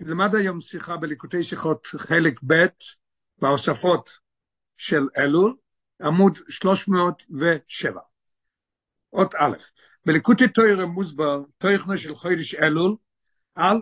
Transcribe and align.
נלמד 0.00 0.34
היום 0.34 0.60
שיחה 0.60 0.96
בליקוטי 0.96 1.42
שיחות 1.42 1.86
חלק 1.86 2.40
ב' 2.46 2.66
בהוספות 3.38 4.10
של 4.76 5.08
אלול, 5.18 5.54
עמוד 6.02 6.38
307. 6.48 8.00
אות 9.12 9.34
א', 9.34 9.56
בליקוטי 10.06 10.48
תוירה 10.48 10.86
מוסבר, 10.86 11.42
תויכנו 11.58 11.98
של 11.98 12.14
חודש 12.14 12.54
אלול, 12.54 12.96
אל, 13.58 13.76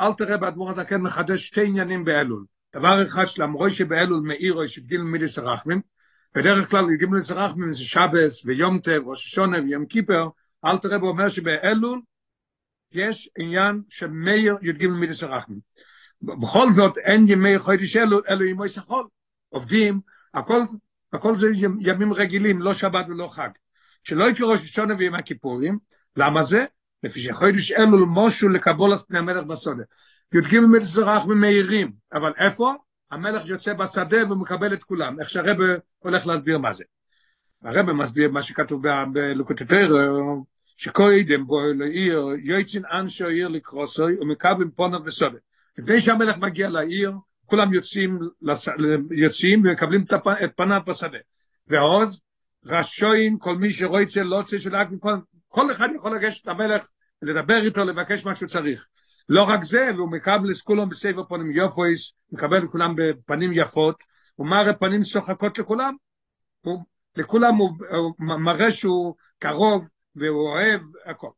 אל 0.00 0.12
תראה 0.12 0.36
באדמו"ר 0.36 0.70
הזקן 0.70 1.00
מחדש 1.00 1.46
שתי 1.46 1.66
עניינים 1.66 2.04
באלול. 2.04 2.44
דבר 2.76 3.02
אחד 3.02 3.24
שלמרוי 3.24 3.70
שבאלול 3.70 4.20
מאירו 4.20 4.68
שגיל 4.68 5.02
מיליס 5.02 5.38
הרחמים, 5.38 5.80
בדרך 6.34 6.70
כלל 6.70 6.84
גיל 6.98 7.08
מיליס 7.08 7.30
הרחמים 7.30 7.70
זה 7.70 7.84
שבס 7.84 8.44
ויום 8.44 8.78
טב, 8.78 9.02
ראש 9.06 9.26
השונה 9.26 9.58
ויום 9.62 9.86
כיפר, 9.86 10.28
אל 10.64 10.78
תראה 10.78 10.96
אומר 10.96 11.28
שבאלול 11.28 12.00
יש 12.96 13.30
עניין 13.38 13.82
שמאיר 13.88 14.56
י"ג 14.62 14.86
מידס 14.86 15.22
הרחמים. 15.22 15.58
בכל 16.22 16.70
זאת 16.70 16.98
אין 16.98 17.24
ימי 17.28 17.58
חודש 17.58 17.96
אלו, 17.96 18.20
אלו 18.28 18.44
ימי 18.44 18.68
שחול. 18.68 19.06
עובדים, 19.48 20.00
הכל, 20.34 20.60
הכל 21.12 21.34
זה 21.34 21.48
ימים 21.80 22.12
רגילים, 22.12 22.62
לא 22.62 22.74
שבת 22.74 23.08
ולא 23.08 23.28
חג. 23.28 23.48
שלא 24.02 24.30
יקראו 24.30 24.50
ראש 24.50 24.60
השונה 24.60 24.94
וימי 24.98 25.18
הכיפורים, 25.18 25.78
למה 26.16 26.42
זה? 26.42 26.64
לפי 27.02 27.20
שחודש 27.20 27.72
אלו 27.72 27.98
למושו 27.98 28.48
לקבול 28.48 28.94
את 28.94 28.98
פני 29.08 29.18
המלך 29.18 29.44
בסודה. 29.44 29.82
י"ג 30.34 30.56
הרחמים 30.96 31.40
מאירים, 31.40 31.92
אבל 32.12 32.32
איפה? 32.38 32.74
המלך 33.10 33.46
יוצא 33.46 33.72
בשדה 33.72 34.32
ומקבל 34.32 34.74
את 34.74 34.82
כולם. 34.82 35.20
איך 35.20 35.30
שהרבא 35.30 35.64
הולך 35.98 36.26
להסביר 36.26 36.58
מה 36.58 36.72
זה. 36.72 36.84
הרבא 37.62 37.92
מסביר 37.92 38.30
מה 38.30 38.42
שכתוב 38.42 38.82
בלוקוטטר, 39.12 39.94
שקוידם 40.76 41.46
בו 41.46 41.60
לעיר, 41.78 42.26
יועצין 42.38 42.82
אנשו 42.92 43.26
עיר 43.26 43.48
לקרוסוי, 43.48 44.16
ומקבלים 44.20 44.70
פונות 44.70 45.02
וסודת. 45.04 45.40
לפני 45.78 46.00
שהמלך 46.00 46.38
מגיע 46.38 46.68
לעיר, 46.68 47.12
כולם 47.46 47.74
יוצאים, 47.74 48.18
יוצאים 49.10 49.62
ומקבלים 49.64 50.04
את 50.44 50.50
פניו 50.56 50.80
בשדה. 50.86 51.18
ועוז, 51.66 52.20
רשוין, 52.66 53.36
כל 53.38 53.56
מי 53.56 53.70
שרויצה, 53.70 54.22
לא 54.22 54.36
רוצה 54.36 54.58
שלאק 54.58 54.88
מפון, 54.90 55.20
כל 55.48 55.72
אחד 55.72 55.88
יכול 55.94 56.16
לגשת 56.16 56.46
למלך, 56.46 56.86
לדבר 57.22 57.64
איתו, 57.64 57.84
לבקש 57.84 58.24
מה 58.24 58.34
שהוא 58.34 58.48
צריך. 58.48 58.86
לא 59.28 59.42
רק 59.42 59.62
זה, 59.62 59.88
והוא 59.96 60.10
מקבל 60.10 60.50
את 60.50 60.56
כולם 60.56 60.88
בסבב 60.88 61.22
פנים 61.22 61.50
יופויס, 61.50 62.12
מקבל 62.32 62.64
את 62.64 62.70
כולם 62.70 62.94
בפנים 62.96 63.52
יפות, 63.52 63.96
הוא 64.34 64.46
מראה 64.46 64.72
פנים 64.72 65.04
שוחקות 65.04 65.58
לכולם, 65.58 65.94
הוא, 66.60 66.82
לכולם 67.16 67.54
הוא, 67.54 67.70
הוא 67.90 68.14
מראה 68.18 68.70
שהוא 68.70 69.14
קרוב, 69.38 69.88
והוא 70.16 70.50
אוהב 70.50 70.80
הכל. 71.06 71.30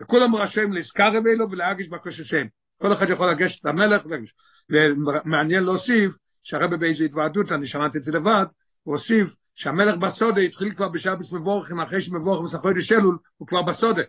וכולם 0.00 0.34
רשאים 0.34 0.72
להזכר 0.72 1.10
אלו 1.26 1.50
ולהגיש 1.50 1.88
בקושסיהם. 1.88 2.48
כל 2.78 2.92
אחד 2.92 3.10
יכול 3.10 3.30
לגשת 3.30 3.64
למלך 3.64 4.06
ולהגיש. 4.06 4.34
ומעניין 4.70 5.64
להוסיף, 5.64 6.16
שהרבא 6.42 6.76
באיזו 6.76 7.04
התוועדות, 7.04 7.52
אני 7.52 7.66
שמעתי 7.66 7.98
את 7.98 8.02
זה 8.02 8.12
לבד, 8.12 8.44
הוא 8.82 8.94
הוסיף 8.94 9.36
שהמלך 9.54 9.96
בסודה 9.96 10.40
התחיל 10.40 10.74
כבר 10.74 10.88
בשבס 10.88 11.32
מבורכים, 11.32 11.80
אחרי 11.80 12.00
שמבורכים 12.00 12.44
עשה 12.44 12.58
חודש 12.58 12.92
אלול, 12.92 13.18
הוא 13.36 13.48
כבר 13.48 13.62
בסודה. 13.62 14.02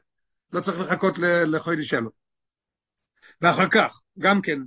לא 0.54 0.62
צריך 0.62 0.80
לחכות 0.80 1.18
לחודש 1.48 1.94
אלול. 1.94 2.10
ואחר 3.42 3.68
כך, 3.72 4.00
גם 4.20 4.42
כן, 4.42 4.60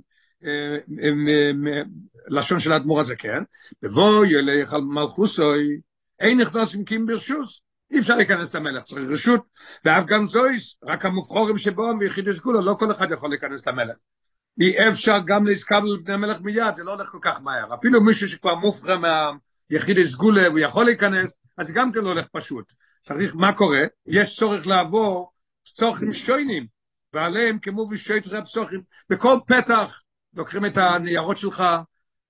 לשון 2.27 2.59
של 2.59 2.73
האדמו"ר 2.73 2.99
הזה, 2.99 3.15
כן? 3.15 3.43
בבוא 3.81 4.25
ילך 4.25 4.73
על 4.73 4.81
מלכוסוי, 4.81 5.79
אין 6.19 6.41
נכנס 6.41 6.75
עם 6.75 6.83
קים 6.83 7.05
ברשוס. 7.05 7.61
אי 7.91 7.99
אפשר 7.99 8.15
להיכנס 8.15 8.55
למלך, 8.55 8.83
צריך 8.83 9.09
רשות, 9.09 9.41
ואף 9.85 10.05
גם 10.05 10.25
זויס, 10.25 10.75
רק 10.83 11.05
המובחורים 11.05 11.57
שבו 11.57 11.91
ויחידי 11.99 12.33
סגולה, 12.33 12.61
לא 12.61 12.75
כל 12.79 12.91
אחד 12.91 13.11
יכול 13.11 13.29
להיכנס 13.29 13.67
למלך. 13.67 13.95
אי 14.59 14.89
אפשר 14.89 15.17
גם 15.25 15.45
להסכבל 15.45 15.95
לפני 15.99 16.13
המלך 16.13 16.41
מיד, 16.41 16.73
זה 16.73 16.83
לא 16.83 16.93
הולך 16.93 17.09
כל 17.09 17.17
כך 17.21 17.41
מהר. 17.41 17.73
אפילו 17.73 18.01
מישהו 18.01 18.29
שכבר 18.29 18.55
מופרע 18.55 18.95
מהיחידי 18.97 20.05
סגולה 20.05 20.49
והוא 20.49 20.59
יכול 20.59 20.85
להיכנס, 20.85 21.35
אז 21.57 21.71
גם 21.71 21.91
כן 21.91 21.99
לא 21.99 22.09
הולך 22.09 22.27
פשוט. 22.31 22.71
צריך, 23.07 23.35
מה 23.35 23.55
קורה? 23.55 23.81
יש 24.05 24.35
צורך 24.35 24.67
לעבור 24.67 25.31
פסוחים 25.63 26.13
שוינים, 26.13 26.67
ועליהם 27.13 27.59
כמו 27.59 27.87
ושוית 27.91 28.27
רב 28.27 28.43
פסוחים, 28.43 28.81
בכל 29.09 29.37
פתח 29.47 30.01
לוקחים 30.33 30.65
את 30.65 30.77
הניירות 30.77 31.37
שלך, 31.37 31.63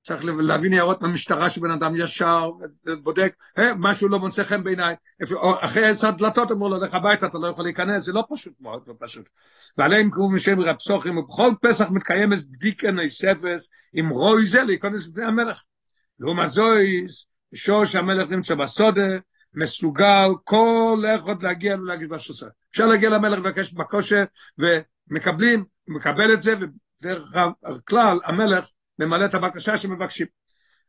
צריך 0.02 0.26
להביא 0.26 0.70
ניירות 0.70 1.02
מהמשטרה 1.02 1.50
שבן 1.50 1.72
אדם 1.72 1.96
ישר, 1.96 2.52
בודק, 3.04 3.36
hey, 3.60 3.62
משהו 3.78 4.10
לא 4.10 4.20
מוצא 4.20 4.44
חן 4.44 4.64
בעיניי, 4.64 4.96
אחרי 5.60 5.88
עשר 5.88 6.12
דלתות 6.12 6.52
אמרו 6.52 6.70
לו, 6.70 6.84
לך 6.84 6.94
הביתה, 6.94 7.28
אתה 7.28 7.38
לא 7.38 7.48
יכול 7.48 7.64
להיכנס, 7.64 8.04
זה 8.04 8.12
לא 8.14 8.24
פשוט 8.34 8.54
מאוד, 8.60 8.84
לא 8.88 8.94
פשוט. 9.00 9.30
ועליהם 9.78 10.10
קרוב 10.10 10.34
משם 10.34 10.60
רב 10.60 10.80
סוכרים, 10.80 11.18
ובכל 11.18 11.52
פסח 11.62 11.90
מתקיימת 11.90 12.48
בדיקה 12.52 12.92
נספס, 12.92 13.70
עם 13.94 14.10
רוי 14.10 14.46
זה 14.46 14.64
להיכנס 14.64 15.08
לפני 15.08 15.26
המלך. 15.26 15.64
לעומת 16.20 16.48
זויס, 16.48 17.28
שוש 17.56 17.96
המלך 17.96 18.30
נמצא 18.30 18.56
בסודה, 18.56 19.08
מסוגל 19.54 20.30
כל 20.44 21.04
אחד 21.16 21.42
להגיע 21.44 21.76
ולהגיש 21.76 22.08
בשוסה. 22.08 22.48
אפשר 22.72 22.86
להגיע 22.86 23.10
למלך 23.10 23.40
ולבקש 23.40 23.74
בקושה, 23.74 24.24
ומקבלים, 24.58 25.66
מקבל 25.88 26.34
את 26.34 26.42
זה, 26.42 26.54
ודרך 26.56 27.36
הכלל, 27.64 28.20
המלך 28.26 28.68
ממלא 29.02 29.26
את 29.26 29.34
הבקשה 29.34 29.78
שמבקשים. 29.78 30.28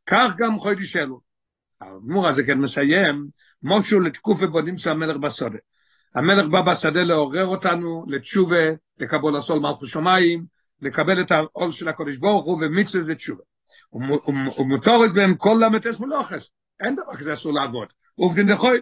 כך 0.07 0.35
גם 0.39 0.59
חודש 0.59 0.97
אלו. 0.97 1.21
האדמו"ר 1.81 2.29
הזה 2.29 2.43
כן 2.47 2.59
מסיים, 2.59 3.27
מושו 3.63 4.01
לתקוף 4.01 4.39
ובונים 4.41 4.79
של 4.79 4.91
המלך 4.91 5.17
בשדה. 5.17 5.59
המלך 6.15 6.47
בא 6.47 6.61
בשדה 6.61 7.03
לעורר 7.03 7.47
אותנו 7.47 8.05
לתשובה, 8.09 8.63
לקבול 8.99 9.37
הסול 9.37 9.59
מלכו 9.59 9.87
שמיים, 9.87 10.45
לקבל 10.81 11.21
את 11.21 11.31
העול 11.31 11.73
של 11.73 11.89
הקודש 11.89 12.17
ברוך 12.17 12.45
הוא 12.45 12.59
ומצווה 12.61 13.05
ותשובה. 13.07 13.43
ומותורס 14.59 15.13
בהם 15.13 15.35
כל 15.35 15.57
למטס 15.61 16.01
מלוכס. 16.01 16.51
אין 16.81 16.97
דבר 16.97 17.17
כזה 17.17 17.33
אסור 17.33 17.53
לעבוד. 17.53 17.89
עובדין 18.15 18.47
דחוי. 18.47 18.81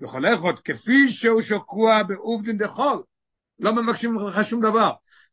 וכל 0.00 0.34
אחד 0.34 0.58
כפי 0.64 1.08
שהוא 1.08 1.42
שוקוע 1.42 2.02
בעובדין 2.02 2.58
דחול. 2.58 3.02
לא 3.58 3.74
מבקשים 3.74 4.18
לך 4.18 4.44
שום 4.44 4.60
דבר. 4.60 4.90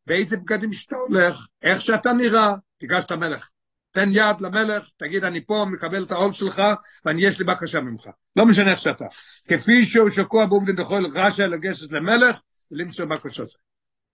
באיזה 0.07 0.37
בגדים 0.37 0.73
שאתה 0.73 0.95
הולך, 0.95 1.47
איך 1.61 1.81
שאתה 1.81 2.13
נראה, 2.13 2.53
תיגש 2.79 3.03
את 3.05 3.11
המלך. 3.11 3.49
תן 3.91 4.09
יד 4.11 4.41
למלך, 4.41 4.89
תגיד 4.97 5.23
אני 5.23 5.45
פה, 5.45 5.65
מקבל 5.71 6.03
את 6.03 6.11
העול 6.11 6.31
שלך, 6.31 6.61
ואני 7.05 7.21
יש 7.25 7.39
לי 7.39 7.45
בקשה 7.45 7.81
ממך. 7.81 8.09
לא 8.35 8.45
משנה 8.45 8.71
איך 8.71 8.79
שאתה. 8.79 9.05
כפי 9.47 9.85
שהוא 9.85 10.09
שקוע 10.09 10.45
בעובדין 10.45 10.75
דחול 10.75 11.07
רשע 11.13 11.47
לגשת 11.47 11.91
למלך, 11.91 12.39
ולמצוא 12.71 13.05
בקשה. 13.05 13.43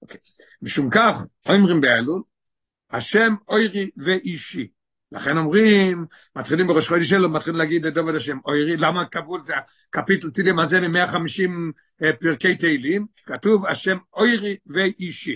אוקיי. 0.02 0.18
משום 0.62 0.90
כך, 0.90 1.18
אומרים 1.50 1.82
באלול, 1.82 2.22
השם 2.92 3.36
אוירי 3.48 3.90
ואישי. 3.98 4.68
לכן 5.12 5.38
אומרים, 5.38 6.06
מתחילים 6.36 6.68
בראש 6.68 6.88
חודש 6.88 7.10
שלו, 7.10 7.30
מתחילים 7.30 7.58
להגיד 7.60 7.86
לדובד 7.86 8.16
השם 8.16 8.38
אוירי, 8.46 8.78
למה 8.78 9.06
קבעו 9.06 9.38
את 9.38 9.42
הקפיטל 9.94 10.30
תהילים 10.30 10.60
הזה 10.60 10.80
מ-150 10.80 11.50
פרקי 12.20 12.56
תהילים? 12.56 13.06
כתוב 13.26 13.66
השם 13.66 13.98
אוירי 14.14 14.58
ואישי. 14.68 15.36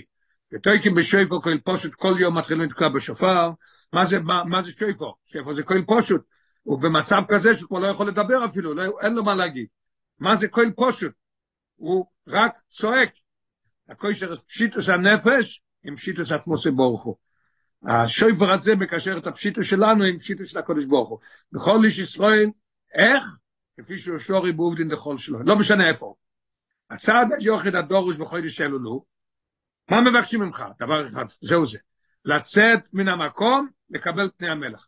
ותויקים 0.52 0.94
בשויפו 0.94 1.42
כל 1.42 1.58
פושט, 1.64 1.94
כל 1.94 2.14
יום 2.18 2.38
מתחילים 2.38 2.62
לתקוע 2.62 2.88
בשופר, 2.88 3.50
מה 3.92 4.04
זה, 4.04 4.20
מה, 4.20 4.44
מה 4.44 4.62
זה 4.62 4.72
שויפו? 4.72 5.14
שויפו 5.26 5.54
זה 5.54 5.62
כל 5.62 5.82
פושט, 5.86 6.20
הוא 6.62 6.82
במצב 6.82 7.20
כזה 7.28 7.54
שהוא 7.54 7.68
כבר 7.68 7.78
לא 7.78 7.86
יכול 7.86 8.08
לדבר 8.08 8.44
אפילו, 8.44 8.74
לא, 8.74 8.82
אין 9.00 9.14
לו 9.14 9.24
מה 9.24 9.34
להגיד. 9.34 9.66
מה 10.18 10.36
זה 10.36 10.48
כל 10.48 10.66
פושט? 10.76 11.12
הוא 11.76 12.06
רק 12.28 12.58
צועק. 12.70 13.10
הכושר 13.88 14.36
פשיטוס 14.36 14.88
הנפש 14.88 15.62
עם 15.84 15.96
פשיטוס 15.96 16.32
עצמוסי 16.32 16.70
ברוך 16.70 17.04
הוא. 17.04 17.16
השויפר 17.86 18.52
הזה 18.52 18.74
מקשר 18.74 19.18
את 19.18 19.26
הפשיטוס 19.26 19.66
שלנו 19.66 20.04
עם 20.04 20.18
פשיטוס 20.18 20.48
של 20.48 20.58
הקודש 20.58 20.84
ברוך. 20.84 21.20
בכל 21.52 21.84
איש 21.84 21.98
ישראל, 21.98 22.50
איך? 22.94 23.24
כפי 23.80 23.98
שהוא 23.98 24.18
שורי 24.18 24.52
בעובדין 24.52 24.88
דחול 24.88 25.18
שלו, 25.18 25.42
לא 25.42 25.56
משנה 25.58 25.88
איפה. 25.88 26.14
הצעד 26.90 27.28
היוחד 27.38 27.74
הדורוש 27.74 28.16
בחודש 28.16 28.60
אלולו, 28.60 29.04
מה 29.90 30.00
מבקשים 30.00 30.40
ממך? 30.40 30.64
דבר 30.78 31.06
אחד, 31.06 31.24
זהו 31.40 31.66
זה. 31.66 31.78
לצאת 32.24 32.94
מן 32.94 33.08
המקום, 33.08 33.68
לקבל 33.90 34.30
פני 34.36 34.50
המלך. 34.50 34.86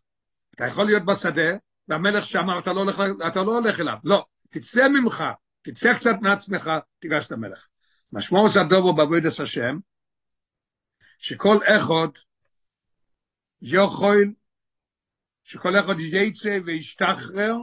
אתה 0.55 0.67
יכול 0.67 0.87
להיות 0.87 1.05
בשדה, 1.05 1.57
והמלך 1.89 2.25
שאמר, 2.25 2.59
אתה 2.59 2.73
לא 2.73 2.81
הולך, 2.81 3.03
אתה 3.27 3.43
לא 3.43 3.59
הולך 3.59 3.81
אליו. 3.81 3.97
לא, 4.05 4.27
תצא 4.49 4.89
ממך, 4.89 5.25
תצא 5.63 5.95
קצת 5.95 6.15
מעצמך, 6.21 6.71
תיגש 6.99 7.31
למלך. 7.31 7.69
משמעו 8.13 8.49
זה 8.49 8.61
הדובו 8.61 8.95
בעבודת 8.95 9.41
השם, 9.41 9.79
שכל 11.19 11.57
אחד 11.65 12.09
יכול, 13.63 14.35
שכל 15.45 15.79
אחד 15.81 15.95
יצא 15.99 16.59
וישתחרר, 16.67 17.55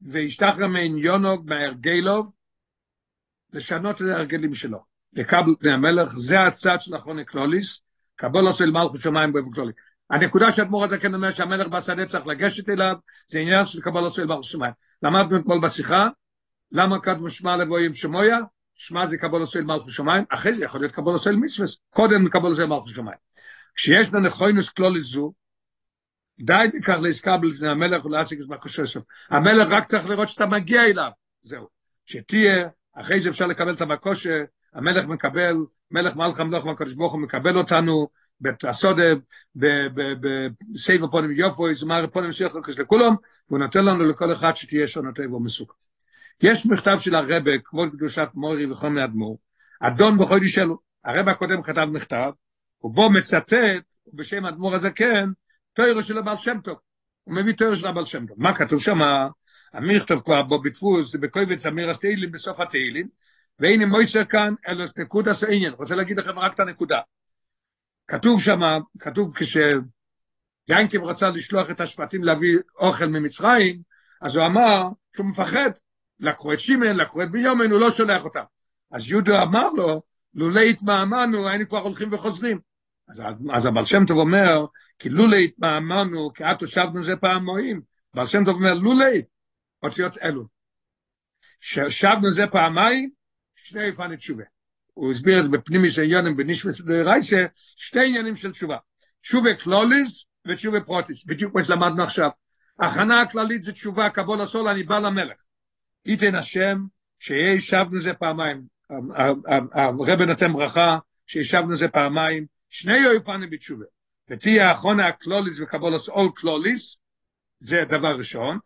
וישתחרר 0.00 0.66
מעניונו, 0.66 1.42
מהרגלוב, 1.42 2.32
לשנות 3.52 4.02
את 4.02 4.06
ההרגלים 4.06 4.54
שלו. 4.54 4.78
לקבל 5.12 5.54
פני 5.60 5.70
המלך, 5.70 6.12
זה 6.16 6.40
הצד 6.40 6.76
של 6.78 6.96
אחרוני 6.96 7.24
קלוליס, 7.24 7.80
קבול 8.14 8.46
עושה 8.46 8.64
למלכות 8.64 9.00
שמיים 9.00 9.32
באופן 9.32 9.50
כללי. 9.50 9.72
הנקודה 10.10 10.52
שאדמו"ר 10.52 10.84
הזה 10.84 10.98
כן 10.98 11.14
אומר 11.14 11.30
שהמלך 11.30 11.68
בשדה 11.68 12.06
צריך 12.06 12.26
לגשת 12.26 12.68
אליו, 12.68 12.96
זה 13.28 13.38
עניין 13.38 13.64
של 13.64 13.80
קבול 13.80 14.04
עושה 14.04 14.22
למלכות 14.22 14.44
שמיים. 14.44 14.72
למדנו 15.02 15.36
אתמול 15.36 15.60
בשיחה, 15.60 16.08
למה 16.72 16.98
קדמו 16.98 17.30
שמע 17.30 17.56
לבוא 17.56 17.78
עם 17.78 17.94
שמויה? 17.94 18.38
שמע 18.74 19.06
זה 19.06 19.18
קבול 19.18 19.40
עושה 19.40 19.60
מלכו 19.60 19.90
שמיים, 19.90 20.24
אחרי 20.28 20.54
זה 20.54 20.64
יכול 20.64 20.80
להיות 20.80 20.92
קבול 20.92 21.12
עושה 21.12 21.30
מצווס, 21.32 21.80
קודם 21.90 22.28
קבול 22.28 22.50
עושה 22.50 22.66
מלכו 22.66 22.88
שמיים. 22.88 23.18
כשיש 23.74 24.08
לנו 24.08 24.26
נכוינוס 24.26 24.68
כלוליס 24.68 25.04
זו, 25.04 25.32
די 26.40 26.66
בכך 26.74 26.98
להסקבל 27.02 27.48
לפני 27.48 27.68
המלך 27.68 28.04
ולהסיק 28.04 28.40
את 28.40 28.48
מקוששו. 28.48 29.00
המלך 29.30 29.70
רק 29.70 29.84
צריך 29.84 30.06
לראות 30.06 30.28
שאתה 30.28 30.46
מגיע 30.46 30.84
אליו, 30.84 31.10
זהו. 31.42 31.68
שתהיה, 32.06 32.68
אחרי 32.94 33.28
אפשר 33.28 33.46
לקבל 33.46 33.72
את 33.72 33.80
המקושה, 33.80 34.42
המלך 34.74 35.06
מקבל, 35.06 35.56
מלך 35.90 36.16
מלך 36.16 36.40
המלוך 36.40 36.66
מהקדוש 36.66 36.94
ברוך 36.94 37.12
הוא 37.12 37.20
מקבל 37.20 37.58
אותנו, 37.58 38.08
בתעסודה, 38.40 39.02
בסייב 39.56 41.04
הפונים 41.04 41.30
יופו, 41.30 41.74
זמר 41.74 42.04
הפונים 42.04 42.32
שיח 42.32 42.56
לקוש 42.56 42.78
לכולם, 42.78 43.14
והוא 43.48 43.58
נותן 43.58 43.84
לנו 43.84 44.04
לכל 44.04 44.32
אחד 44.32 44.56
שתהיה 44.56 44.86
שונתי 44.86 45.28
בו 45.28 45.40
מסוכה. 45.40 45.74
יש 46.42 46.66
מכתב 46.66 46.96
של 46.98 47.14
הרבה, 47.14 47.58
כבוד 47.64 47.90
קדושת 47.90 48.28
מורי 48.34 48.66
וחומי 48.70 49.04
אדמו"ר, 49.04 49.38
אדון 49.80 50.18
בחודש 50.18 50.54
שלו, 50.54 50.78
הרבה 51.04 51.32
הקודם 51.32 51.62
כתב 51.62 51.84
מכתב, 51.84 52.30
ובו 52.82 53.10
מצטט, 53.10 53.52
בשם 54.14 54.46
אדמו"ר 54.46 54.74
הזקן, 54.74 55.30
תוירו 55.72 56.02
של 56.02 56.18
הבעל 56.18 56.36
שם 56.36 56.60
טוב. 56.64 56.78
הוא 57.24 57.34
מביא 57.34 57.52
תוירו 57.52 57.76
של 57.76 57.86
הבעל 57.86 58.04
שם 58.04 58.26
טוב. 58.26 58.36
מה 58.40 58.54
כתוב 58.54 58.80
שם? 58.80 58.98
המכתב 59.72 60.20
כבר 60.24 60.42
בו 60.42 60.62
בדפוס, 60.62 61.14
בקויבץ 61.14 61.66
אמיר 61.66 61.90
התהילים, 61.90 62.30
בסוף 62.30 62.60
התהילים, 62.60 63.08
והנה 63.58 63.86
מויצר 63.86 64.24
כאן, 64.24 64.54
אלו 64.68 64.84
נקודה 64.98 65.34
סעניין. 65.34 65.72
רוצה 65.72 65.94
להגיד 65.94 66.18
לכם 66.18 66.38
רק 66.38 66.54
את 66.54 66.60
הנקודה. 66.60 67.00
כתוב 68.06 68.42
שם, 68.42 68.60
כתוב 68.98 69.34
כש... 69.36 69.56
ינקב 70.68 71.04
רצה 71.04 71.28
לשלוח 71.28 71.70
את 71.70 71.80
השבטים 71.80 72.24
להביא 72.24 72.58
אוכל 72.78 73.06
ממצרים, 73.06 73.80
אז 74.20 74.36
הוא 74.36 74.46
אמר 74.46 74.88
שהוא 75.16 75.26
מפחד, 75.26 75.70
לקחו 76.20 76.52
את 76.52 76.60
שימן, 76.60 76.96
לקחו 76.96 77.22
את 77.22 77.30
ביומן, 77.30 77.70
הוא 77.70 77.80
לא 77.80 77.90
שולח 77.90 78.24
אותם. 78.24 78.42
אז 78.90 79.10
יהודו 79.10 79.42
אמר 79.42 79.68
לו, 79.76 80.02
לולא 80.34 80.60
התמהמנו, 80.60 81.48
היינו 81.48 81.68
כבר 81.68 81.78
הולכים 81.78 82.12
וחוזרים. 82.12 82.58
אז, 83.08 83.22
אז 83.52 83.66
הבעל 83.66 83.84
שם 83.84 84.06
טוב 84.06 84.18
אומר, 84.18 84.66
כי 84.98 85.08
לולא 85.08 85.36
התמהמנו, 85.36 86.32
כי 86.32 86.44
את 86.44 86.60
הושבנו 86.60 87.02
זה 87.02 87.16
פעם 87.16 87.44
מועים. 87.44 87.80
בעל 88.14 88.26
שם 88.26 88.44
טוב 88.44 88.54
אומר, 88.54 88.74
לולא, 88.74 89.06
אותיות 89.82 90.18
אלו. 90.18 90.46
ששבנו 91.60 92.30
זה 92.30 92.46
פעמיים, 92.46 93.10
שני 93.54 93.86
יפני 93.86 94.16
תשובה. 94.16 94.44
הוא 94.94 95.10
הסביר 95.10 95.38
את 95.38 95.44
זה 95.44 95.50
בפנימי 95.50 95.90
של 95.90 96.02
עניונים 96.02 96.36
בנשמס 96.36 96.80
רייסה, 97.04 97.44
שתי 97.76 98.06
עניינים 98.06 98.36
של 98.36 98.52
תשובה. 98.52 98.76
תשובה 99.20 99.54
קלוליס 99.54 100.24
ותשובה 100.48 100.80
פרוטיס, 100.80 101.24
בדיוק 101.24 101.52
כמו 101.52 101.64
שלמדנו 101.64 102.02
עכשיו. 102.02 102.30
הכנה 102.80 103.20
הכללית 103.20 103.62
זה 103.62 103.72
תשובה, 103.72 104.10
קבול 104.10 104.40
הסול, 104.40 104.68
אני 104.68 104.82
בא 104.82 104.98
למלך. 104.98 105.42
ייתן 106.06 106.34
השם, 106.34 106.84
שישבנו 107.18 108.00
זה 108.00 108.14
פעמיים. 108.14 108.62
הרב 109.74 110.22
נותן 110.22 110.52
ברכה, 110.52 110.98
שישבנו 111.26 111.76
זה 111.76 111.88
פעמיים, 111.88 112.46
שני 112.68 112.98
יופנים 112.98 113.50
בתשובה. 113.50 113.84
ותהיה 114.30 114.68
האחרונה 114.68 115.06
הקלוליס 115.06 115.60
וקבול 115.60 115.94
הסול 115.94 116.28
קלוליס, 116.34 116.96
זה 117.62 117.82
דבר 117.88 118.16
ראשון, 118.16 118.58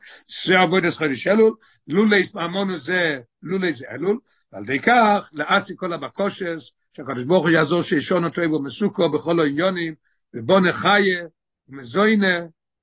זה 0.44 0.58
עבוד 0.58 0.84
את 0.84 0.94
חודש 0.94 1.26
אלול, 1.26 1.54
לולי 1.88 2.22
ממונו 2.34 2.78
זה, 2.78 3.18
לולי 3.42 3.72
זה 3.72 3.86
אלול, 3.90 4.18
ועל 4.52 4.64
די 4.64 4.80
כך, 4.82 5.30
לאסי 5.32 5.72
כל 5.76 5.92
הבקושס, 5.92 6.70
שהקדוש 6.92 7.24
ברוך 7.24 7.42
הוא 7.42 7.50
יעזור 7.50 7.82
שישון 7.82 8.24
אותו 8.24 8.42
בו 8.48 8.62
מסוכו 8.62 9.08
בכל 9.10 9.40
העניונים, 9.40 9.94
ובונה 10.34 10.72
חיה, 10.72 11.24
ומזוינה 11.68 12.38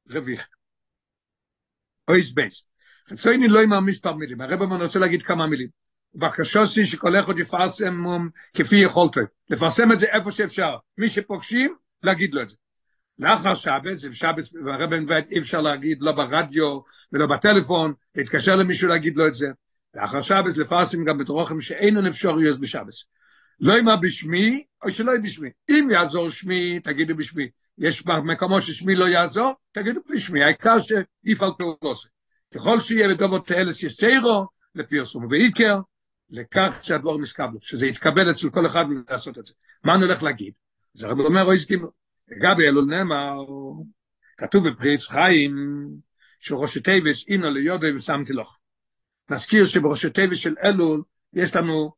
רביך. 0.09 0.47
אויס 2.07 2.31
בייס. 2.31 2.65
חצויני 3.09 3.47
לא 3.47 3.61
עם 3.61 3.73
המספר 3.73 4.13
מילים, 4.13 4.41
הרב 4.41 4.61
אמר 4.61 4.83
רוצה 4.83 4.99
להגיד 4.99 5.23
כמה 5.23 5.47
מילים. 5.47 5.67
בקשוסי 6.15 6.85
שכל 6.85 7.19
אחד 7.19 7.39
יפרסם 7.39 8.03
כפי 8.53 8.75
יכולתו. 8.75 9.21
לפרסם 9.49 9.91
את 9.91 9.99
זה 9.99 10.05
איפה 10.05 10.31
שאפשר. 10.31 10.77
מי 10.97 11.09
שפוגשים, 11.09 11.75
להגיד 12.03 12.33
לו 12.33 12.41
את 12.41 12.47
זה. 12.47 12.55
לאחר 13.19 13.55
שבס, 13.55 14.05
שבס, 14.11 14.53
מבית 15.01 15.31
אי 15.31 15.39
אפשר 15.39 15.61
להגיד 15.61 16.01
לא 16.01 16.11
ברדיו 16.11 16.79
ולא 17.11 17.27
בטלפון, 17.27 17.93
להתקשר 18.15 18.55
למישהו 18.55 18.87
להגיד 18.87 19.17
לו 19.17 19.27
את 19.27 19.33
זה. 19.33 19.47
לאחר 19.95 20.21
שבס 20.21 20.57
לפרסם 20.57 21.05
גם 21.05 21.17
בתרוכם 21.17 21.61
שאין 21.61 21.97
אפשרויות 22.07 22.59
בשבס. 22.59 23.05
לא 23.59 23.77
ימה 23.77 23.95
בשמי, 23.95 24.63
או 24.83 24.91
שלא 24.91 25.13
בשמי. 25.23 25.49
אם 25.69 25.87
יעזור 25.91 26.29
שמי, 26.29 26.79
תגידו 26.79 27.15
בשמי. 27.15 27.47
יש 27.77 28.03
מקומות 28.05 28.63
ששמי 28.63 28.95
לא 28.95 29.09
יעזור, 29.09 29.53
תגידו 29.71 29.99
בשמי. 30.09 30.43
העיקר 30.43 30.77
שיפעל 30.79 31.49
פעולוסי. 31.57 32.07
ככל 32.55 32.79
שיהיה 32.79 33.07
בדובות 33.09 33.47
תאלס 33.47 33.83
יסיירו, 33.83 34.45
לפרסום. 34.75 35.27
ועיקר, 35.29 35.79
לכך 36.29 36.79
שהדבור 36.81 37.19
מסקבלו, 37.19 37.59
שזה 37.61 37.87
יתקבל 37.87 38.31
אצל 38.31 38.49
כל 38.49 38.65
אחד 38.65 38.85
לעשות 39.09 39.37
את 39.37 39.45
זה. 39.45 39.53
מה 39.83 39.95
אני 39.95 40.03
הולך 40.03 40.23
להגיד? 40.23 40.53
זה 40.93 41.07
רב 41.07 41.19
אומר, 41.19 41.43
אוי 41.43 41.59
סגימו. 41.59 42.02
לגבי 42.27 42.67
אלול 42.67 42.85
נאמר, 42.85 43.45
כתוב 44.37 44.69
בפריץ 44.69 45.07
חיים, 45.07 45.55
שראשי 46.39 46.79
טייבס 46.79 47.27
אינו 47.27 47.51
ליודו 47.51 47.87
ושמתי 47.95 48.33
לך. 48.33 48.57
נזכיר 49.29 49.65
שבראשי 49.65 50.09
טייבס 50.09 50.37
של 50.37 50.55
אלול, 50.63 51.03
יש 51.33 51.55
לנו 51.55 51.91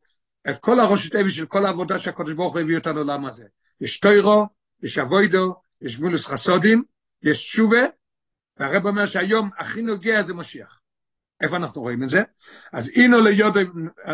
את 0.50 0.58
כל 0.58 0.80
הראשי 0.80 1.10
טייבס 1.10 1.32
של 1.32 1.46
כל 1.46 1.66
העבודה 1.66 2.00
שהקדוש 2.00 2.34
ברוך 2.34 2.54
הוא 2.54 2.62
הביא 2.62 2.78
אותנו 2.78 3.04
לעם 3.04 3.26
הזה. 3.26 3.46
יש 3.82 4.00
טוירו, 4.00 4.46
יש 4.84 4.98
אבוידו, 4.98 5.56
יש 5.82 5.98
גמולוס 5.98 6.26
חסודים, 6.26 6.84
יש 7.24 7.40
תשובה, 7.40 7.82
והרב 8.58 8.86
אומר 8.86 9.06
שהיום 9.06 9.50
הכי 9.58 9.82
נוגע 9.82 10.22
זה 10.22 10.34
משיח. 10.34 10.80
איפה 11.42 11.56
אנחנו 11.56 11.82
רואים 11.82 12.04
את 12.04 12.10
זה? 12.10 12.22
אז 12.74 12.90
אינו 12.90 13.22
ליודו, 13.22 13.60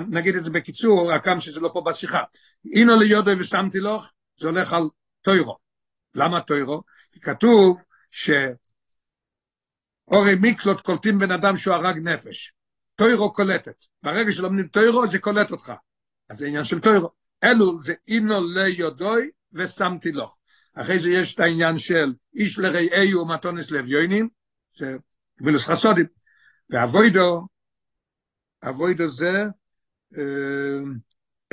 נגיד 0.10 0.36
את 0.36 0.44
זה 0.44 0.52
בקיצור, 0.52 1.12
רק 1.12 1.40
שזה 1.40 1.60
לא 1.60 1.70
פה 1.74 1.84
בשיחה. 1.88 2.24
אינו 2.74 3.00
ליודו 3.00 3.32
ושמתי 3.40 3.80
לך, 3.80 4.12
זה 4.40 4.48
הולך 4.48 4.74
על 4.74 4.84
טוירו. 5.22 5.61
למה 6.16 6.42
טוירו? 6.42 6.84
כי 7.12 7.20
כתוב 7.20 7.84
שאורי 8.12 8.36
מיקלוט 10.42 10.82
קולטים 10.82 11.20
בן 11.20 11.32
אדם 11.32 11.56
שהוא 11.56 11.76
הרג 11.76 11.98
נפש. 11.98 12.54
טוירו 12.96 13.34
קולטת. 13.34 13.86
ברגע 14.04 14.32
שלומדים 14.32 14.68
טוירו 14.68 15.08
זה 15.08 15.20
קולט 15.20 15.52
אותך. 15.52 15.74
אז 16.30 16.38
זה 16.38 16.48
עניין 16.48 16.64
של 16.64 16.80
טוירו. 16.80 17.10
אלו 17.44 17.80
זה 17.80 17.94
אינו 18.08 18.48
ליודוי 18.48 19.30
ושמתי 19.54 20.12
לך. 20.12 20.30
אחרי 20.74 21.00
זה 21.00 21.10
יש 21.10 21.36
את 21.36 21.40
העניין 21.40 21.78
של 21.78 22.14
איש 22.36 22.60
לרעהו 22.60 23.22
ומתונס 23.22 23.72
לביונים, 23.72 24.30
זה 24.78 24.96
גמילוס 25.40 25.66
חסודים. 25.66 26.06
ואבוידו, 26.70 27.48
אבוידו 28.64 29.08
זה 29.08 29.44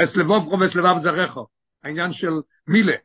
אס 0.02 0.16
לבובכו 0.16 0.60
ואס 0.60 0.74
לבב 0.74 0.98
זרחו. 0.98 1.46
העניין 1.82 2.12
של 2.12 2.32
מילה. 2.66 2.96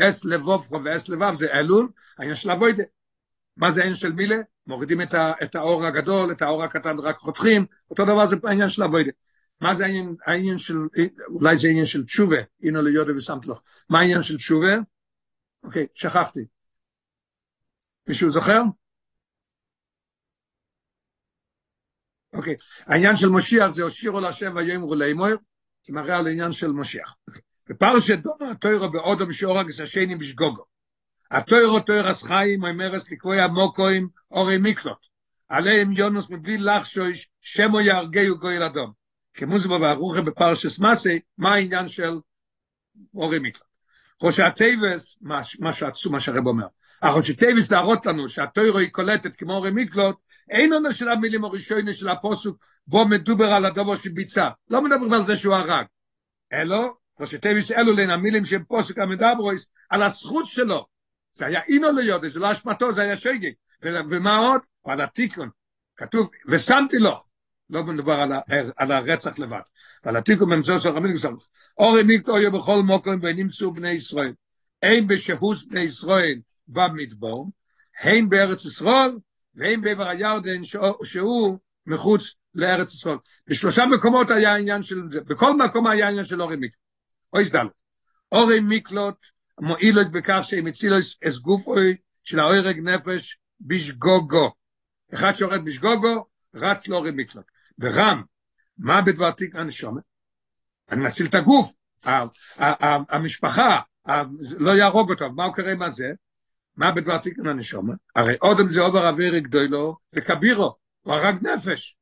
אס 0.00 0.24
לבובכו 0.24 0.84
ואס 0.84 1.08
לבב 1.08 1.34
זה 1.34 1.46
אלול, 1.52 1.88
העניין 2.18 2.36
של 2.36 2.50
אבוידה. 2.50 2.82
מה 3.56 3.70
זה 3.70 3.80
העניין 3.80 3.96
של 3.96 4.12
מילה? 4.12 4.36
מורידים 4.66 5.02
את, 5.02 5.14
ה, 5.14 5.32
את 5.42 5.54
האור 5.54 5.84
הגדול, 5.84 6.32
את 6.32 6.42
האור 6.42 6.64
הקטן 6.64 6.98
רק 6.98 7.18
חותכים, 7.18 7.66
אותו 7.90 8.04
דבר 8.04 8.26
זה 8.26 8.36
העניין 8.44 8.68
של 8.68 8.82
אבוידה. 8.82 9.10
מה 9.60 9.74
זה 9.74 9.84
העניין, 9.84 10.16
העניין 10.26 10.58
של, 10.58 10.74
אולי 11.28 11.56
זה 11.56 11.68
העניין 11.68 11.86
של 11.86 12.04
תשובה, 12.04 12.36
הנה 12.62 12.82
ליודה 12.82 13.16
ושמת 13.16 13.46
לך. 13.46 13.60
מה 13.90 14.00
העניין 14.00 14.22
של 14.22 14.36
תשובה? 14.36 14.76
אוקיי, 15.62 15.86
שכחתי. 15.94 16.40
מישהו 18.08 18.30
זוכר? 18.30 18.62
אוקיי, 22.32 22.54
העניין 22.86 23.16
של 23.16 23.28
משיח 23.28 23.68
זה 23.68 23.82
הושירו 23.82 24.20
להשם 24.20 24.52
ויאמרו 24.56 24.94
לאמור, 24.94 25.28
זה 25.86 25.92
מראה 25.92 26.18
על 26.18 26.26
העניין 26.26 26.52
של 26.52 26.72
משיח. 26.72 27.16
בפרשת 27.68 28.18
דומה 28.18 28.50
התוירו 28.50 28.90
באודום 28.90 29.32
שאורגס 29.32 29.80
השני 29.80 30.16
בשגוגו. 30.16 30.64
התוירו 31.30 31.80
תוירס 31.80 32.22
חיים 32.22 32.64
אומרס 32.64 33.10
לקרוי 33.10 33.40
המוקוים 33.40 34.08
אורי 34.30 34.58
מיקלוט. 34.58 35.06
עליהם 35.48 35.92
יונוס 35.92 36.30
מבלי 36.30 36.58
לחשוש 36.58 37.28
שמו 37.40 37.80
יהרגהו 37.80 38.38
גוי 38.38 38.66
אדום. 38.66 38.92
כמו 39.34 39.58
זה 39.58 39.68
בברוכה 39.68 40.20
בפרשס 40.20 40.78
מסי, 40.80 41.20
מה 41.38 41.54
העניין 41.54 41.88
של 41.88 42.18
אורי 43.14 43.38
מיקלוט. 43.38 43.66
חושי 44.20 44.42
הטייבס, 44.42 45.18
מה 45.60 45.72
שעצו 45.72 46.10
מה 46.10 46.20
שהרב 46.20 46.46
אומר, 46.46 46.66
החושי 47.02 47.36
טייבס 47.36 47.70
להראות 47.70 48.06
לנו 48.06 48.28
שהתוירו 48.28 48.78
היא 48.78 48.90
קולטת 48.90 49.36
כמו 49.36 49.52
אורי 49.52 49.70
מיקלוט, 49.70 50.16
אין 50.50 50.72
עונה 50.72 50.94
של 50.94 51.08
המילים 51.08 51.44
הראשונים 51.44 51.92
של 51.92 52.08
הפוסוק, 52.08 52.64
בו 52.86 53.08
מדובר 53.08 53.44
על 53.52 53.64
הדובו 53.64 53.96
שביצע. 53.96 54.48
לא 54.70 54.82
מדברים 54.82 55.12
על 55.12 55.24
זה 55.24 55.36
שהוא 55.36 55.54
הרג. 55.54 55.86
אלו, 56.52 56.94
חושי 57.18 57.38
טייבס 57.38 57.70
אלו 57.70 57.92
לין 57.92 58.10
המילים 58.10 58.44
של 58.44 58.62
פוסק 58.62 58.98
המדברויס, 58.98 59.68
על 59.90 60.02
הזכות 60.02 60.46
שלו. 60.46 60.86
זה 61.34 61.46
היה 61.46 61.60
אינו 61.62 61.92
ליודע, 61.92 62.28
זה 62.28 62.40
לא 62.40 62.52
אשמתו, 62.52 62.92
זה 62.92 63.02
היה 63.02 63.16
שגג. 63.16 63.50
ומה 63.82 64.36
עוד? 64.36 64.60
על 64.84 65.00
התיקון. 65.00 65.48
כתוב, 65.96 66.30
ושמתי 66.48 66.98
לו. 66.98 67.16
לא 67.70 67.84
מדובר 67.84 68.12
על, 68.12 68.32
על 68.76 68.92
הרצח 68.92 69.38
לבד. 69.38 69.60
ועל 70.04 70.16
התיקון 70.16 70.50
באמצעות 70.50 70.82
של 70.82 70.88
רבי 70.88 71.08
נגסל. 71.08 71.28
אורי 71.78 72.02
מיקטו 72.02 72.38
יהיה 72.38 72.50
בכל 72.50 72.82
מוקרים 72.82 73.18
ונמצאו 73.22 73.72
בני 73.74 73.90
ישראל. 73.90 74.32
אין 74.82 75.06
בשהוס 75.06 75.64
בני 75.64 75.80
ישראל 75.80 76.40
במדבור, 76.68 77.50
הן 78.00 78.28
בארץ 78.28 78.64
ישראל, 78.64 79.10
והן 79.54 79.80
בעבר 79.80 80.08
הירדן 80.08 80.62
שהוא 81.02 81.58
מחוץ 81.86 82.34
לארץ 82.54 82.94
ישראל. 82.94 83.16
בשלושה 83.46 83.86
מקומות 83.86 84.30
היה 84.30 84.56
עניין 84.56 84.82
של 84.82 85.02
זה, 85.10 85.20
בכל 85.20 85.56
מקום 85.56 85.86
היה 85.86 86.08
עניין 86.08 86.24
של 86.24 86.42
אורי 86.42 86.56
מיקלוט. 86.56 86.85
אוי 87.36 87.44
סדל. 87.44 87.66
אורי 88.32 88.60
מיקלוט 88.60 89.26
מועילוס 89.60 90.08
בכך 90.08 90.40
שהם 90.42 90.66
הצילו 90.66 90.96
את 90.98 91.32
גופוי 91.42 91.96
של 92.24 92.40
האוירג 92.40 92.78
נפש 92.80 93.38
בשגוגו. 93.60 94.54
אחד 95.14 95.32
שיורד 95.32 95.64
בשגוגו, 95.64 96.26
רץ 96.54 96.88
לאורי 96.88 97.10
מיקלוט. 97.10 97.44
ורם, 97.78 98.22
מה 98.78 99.02
בדבר 99.02 99.30
תיק 99.30 99.56
הנשומת? 99.56 100.02
אני 100.90 101.04
מציל 101.04 101.26
את 101.26 101.34
הגוף, 101.34 101.72
המשפחה, 103.08 103.80
לא 104.40 104.70
יהרוג 104.70 105.10
אותו, 105.10 105.32
מה 105.32 105.44
הוא 105.44 105.54
קורא 105.54 105.74
מה 105.74 105.90
זה? 105.90 106.12
מה 106.76 106.92
בדבר 106.92 107.18
תיקון 107.18 107.48
הנשומה? 107.48 107.94
הרי 108.16 108.36
אודם 108.42 108.68
זה 108.68 108.80
עובר 108.80 109.08
אוויר 109.08 109.38
גדולו 109.38 109.96
וכבירו, 110.12 110.76
הוא 111.02 111.14
הרג 111.14 111.46
נפש. 111.46 111.96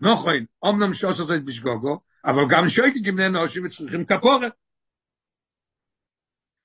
נוחוין, 0.00 0.44
אומנם 0.62 0.94
שוס 0.94 1.20
עושה 1.20 1.38
בשגוגו, 1.38 2.00
אבל 2.24 2.42
גם 2.48 2.68
שויקי 2.68 3.00
גמני 3.00 3.28
נושים 3.28 3.66
וצריכים 3.66 4.04
כפורת. 4.04 4.52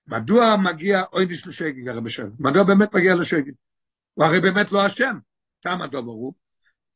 מדוע 0.08 0.56
מגיע 0.58 1.04
אוי 1.14 1.36
של 1.38 1.52
שויקי 1.52 1.90
הרי 1.90 2.02
בשם? 2.02 2.30
מדוע 2.40 2.64
באמת 2.64 2.96
מגיע 2.96 3.16
לשויקי? 3.16 3.52
הוא 4.14 4.26
הרי 4.26 4.40
באמת 4.40 4.72
לא 4.72 4.88
אשם. 4.88 5.18
תם 5.60 5.82
הדובר 5.82 6.12
הוא, 6.12 6.34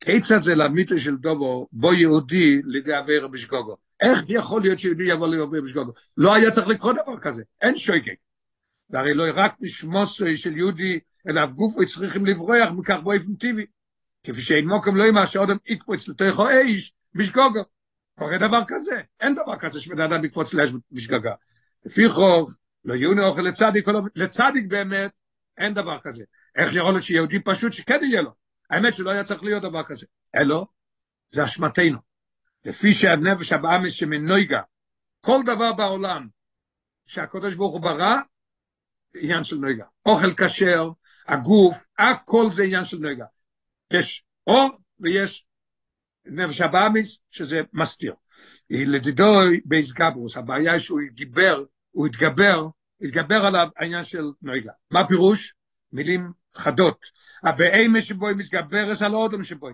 כיצד 0.00 0.38
זה 0.38 0.54
למיתו 0.54 0.98
של 0.98 1.16
דובו 1.16 1.68
בו 1.72 1.94
יהודי 1.94 2.60
לידי 2.64 2.96
אוויר 2.96 3.28
בשגוגו? 3.28 3.76
איך 4.00 4.22
יכול 4.28 4.62
להיות 4.62 4.78
שיהודי 4.78 5.04
יבוא 5.04 5.28
לאוויר 5.28 5.62
בשגוגו? 5.62 5.92
לא 6.16 6.34
היה 6.34 6.50
צריך 6.50 6.66
לקרות 6.66 6.96
דבר 7.02 7.18
כזה, 7.20 7.42
אין 7.60 7.74
שויקי. 7.74 8.14
והרי 8.90 9.14
לא 9.14 9.24
רק 9.34 9.54
משמוסוי 9.60 10.36
של 10.36 10.56
יהודי, 10.56 10.98
אלא 11.28 11.44
אף 11.44 11.52
גופו 11.52 11.86
צריכים 11.86 12.26
לברוח 12.26 12.72
מכך 12.76 12.98
באופן 13.04 13.34
טבעי. 13.34 13.66
כפי 14.24 14.42
שאין 14.42 14.68
מוקם 14.68 14.96
לא 14.96 15.04
ימה 15.04 15.26
שעודם 15.26 15.56
יקפוץ 15.66 16.08
לתוכו 16.08 16.48
איש 16.48 16.94
בשגוגו. 17.14 17.64
קורה 18.18 18.38
דבר 18.38 18.60
כזה, 18.66 19.00
אין 19.20 19.34
דבר 19.34 19.58
כזה 19.58 19.80
שבן 19.80 20.00
אדם 20.00 20.24
יקפוץ 20.24 20.54
לאש 20.54 20.70
בשגגה. 20.92 21.34
לפי 21.84 22.08
חוב, 22.08 22.54
לא 22.84 22.94
יהיו 22.94 23.26
אוכל 23.26 23.42
לצדיק, 23.42 23.86
לצדיק 24.14 24.66
באמת, 24.68 25.10
אין 25.58 25.74
דבר 25.74 25.98
כזה. 26.00 26.24
איך 26.56 26.74
יכול 26.74 26.92
להיות 26.92 27.02
שיהודי 27.02 27.40
פשוט 27.40 27.72
שכן 27.72 27.98
יהיה 28.02 28.22
לו? 28.22 28.30
האמת 28.70 28.94
שלא 28.94 29.10
היה 29.10 29.24
צריך 29.24 29.42
להיות 29.42 29.62
דבר 29.62 29.82
כזה. 29.82 30.06
אלו, 30.34 30.66
זה 31.30 31.44
אשמתנו. 31.44 31.98
לפי 32.64 32.92
שהנפש 32.92 33.52
הבאמס 33.52 33.92
שמנויגה, 33.92 34.60
כל 35.20 35.40
דבר 35.46 35.72
בעולם 35.72 36.28
שהקדוש 37.06 37.54
ברוך 37.54 37.72
הוא 37.72 37.80
ברא, 37.80 38.16
עניין 39.14 39.44
של 39.44 39.56
נויגה. 39.56 39.84
אוכל 40.06 40.34
כשר, 40.34 40.90
הגוף, 41.28 41.86
הכל 41.98 42.50
זה 42.50 42.62
עניין 42.62 42.84
של 42.84 42.96
נויגה. 42.96 43.24
יש 43.90 44.24
אור 44.46 44.70
ויש 45.00 45.46
נפש 46.26 46.60
הבאמיס, 46.60 47.18
שזה 47.30 47.60
מסתיר. 47.72 48.14
לדידוי 48.70 49.60
בייס 49.64 49.92
גברוס, 49.92 50.36
הבעיה 50.36 50.72
היא 50.72 50.78
שהוא 50.78 51.00
גיבר, 51.12 51.64
הוא 51.90 52.06
התגבר, 52.06 52.68
התגבר 53.00 53.46
עליו 53.46 53.68
העניין 53.76 54.04
של 54.04 54.24
נויגה. 54.42 54.72
מה 54.90 55.08
פירוש? 55.08 55.54
מילים 55.92 56.32
חדות. 56.54 57.06
הבאמה 57.42 58.00
שבוי 58.00 58.34
מתגברס 58.34 59.02
על 59.02 59.14
האודם 59.14 59.42
שבוי. 59.42 59.72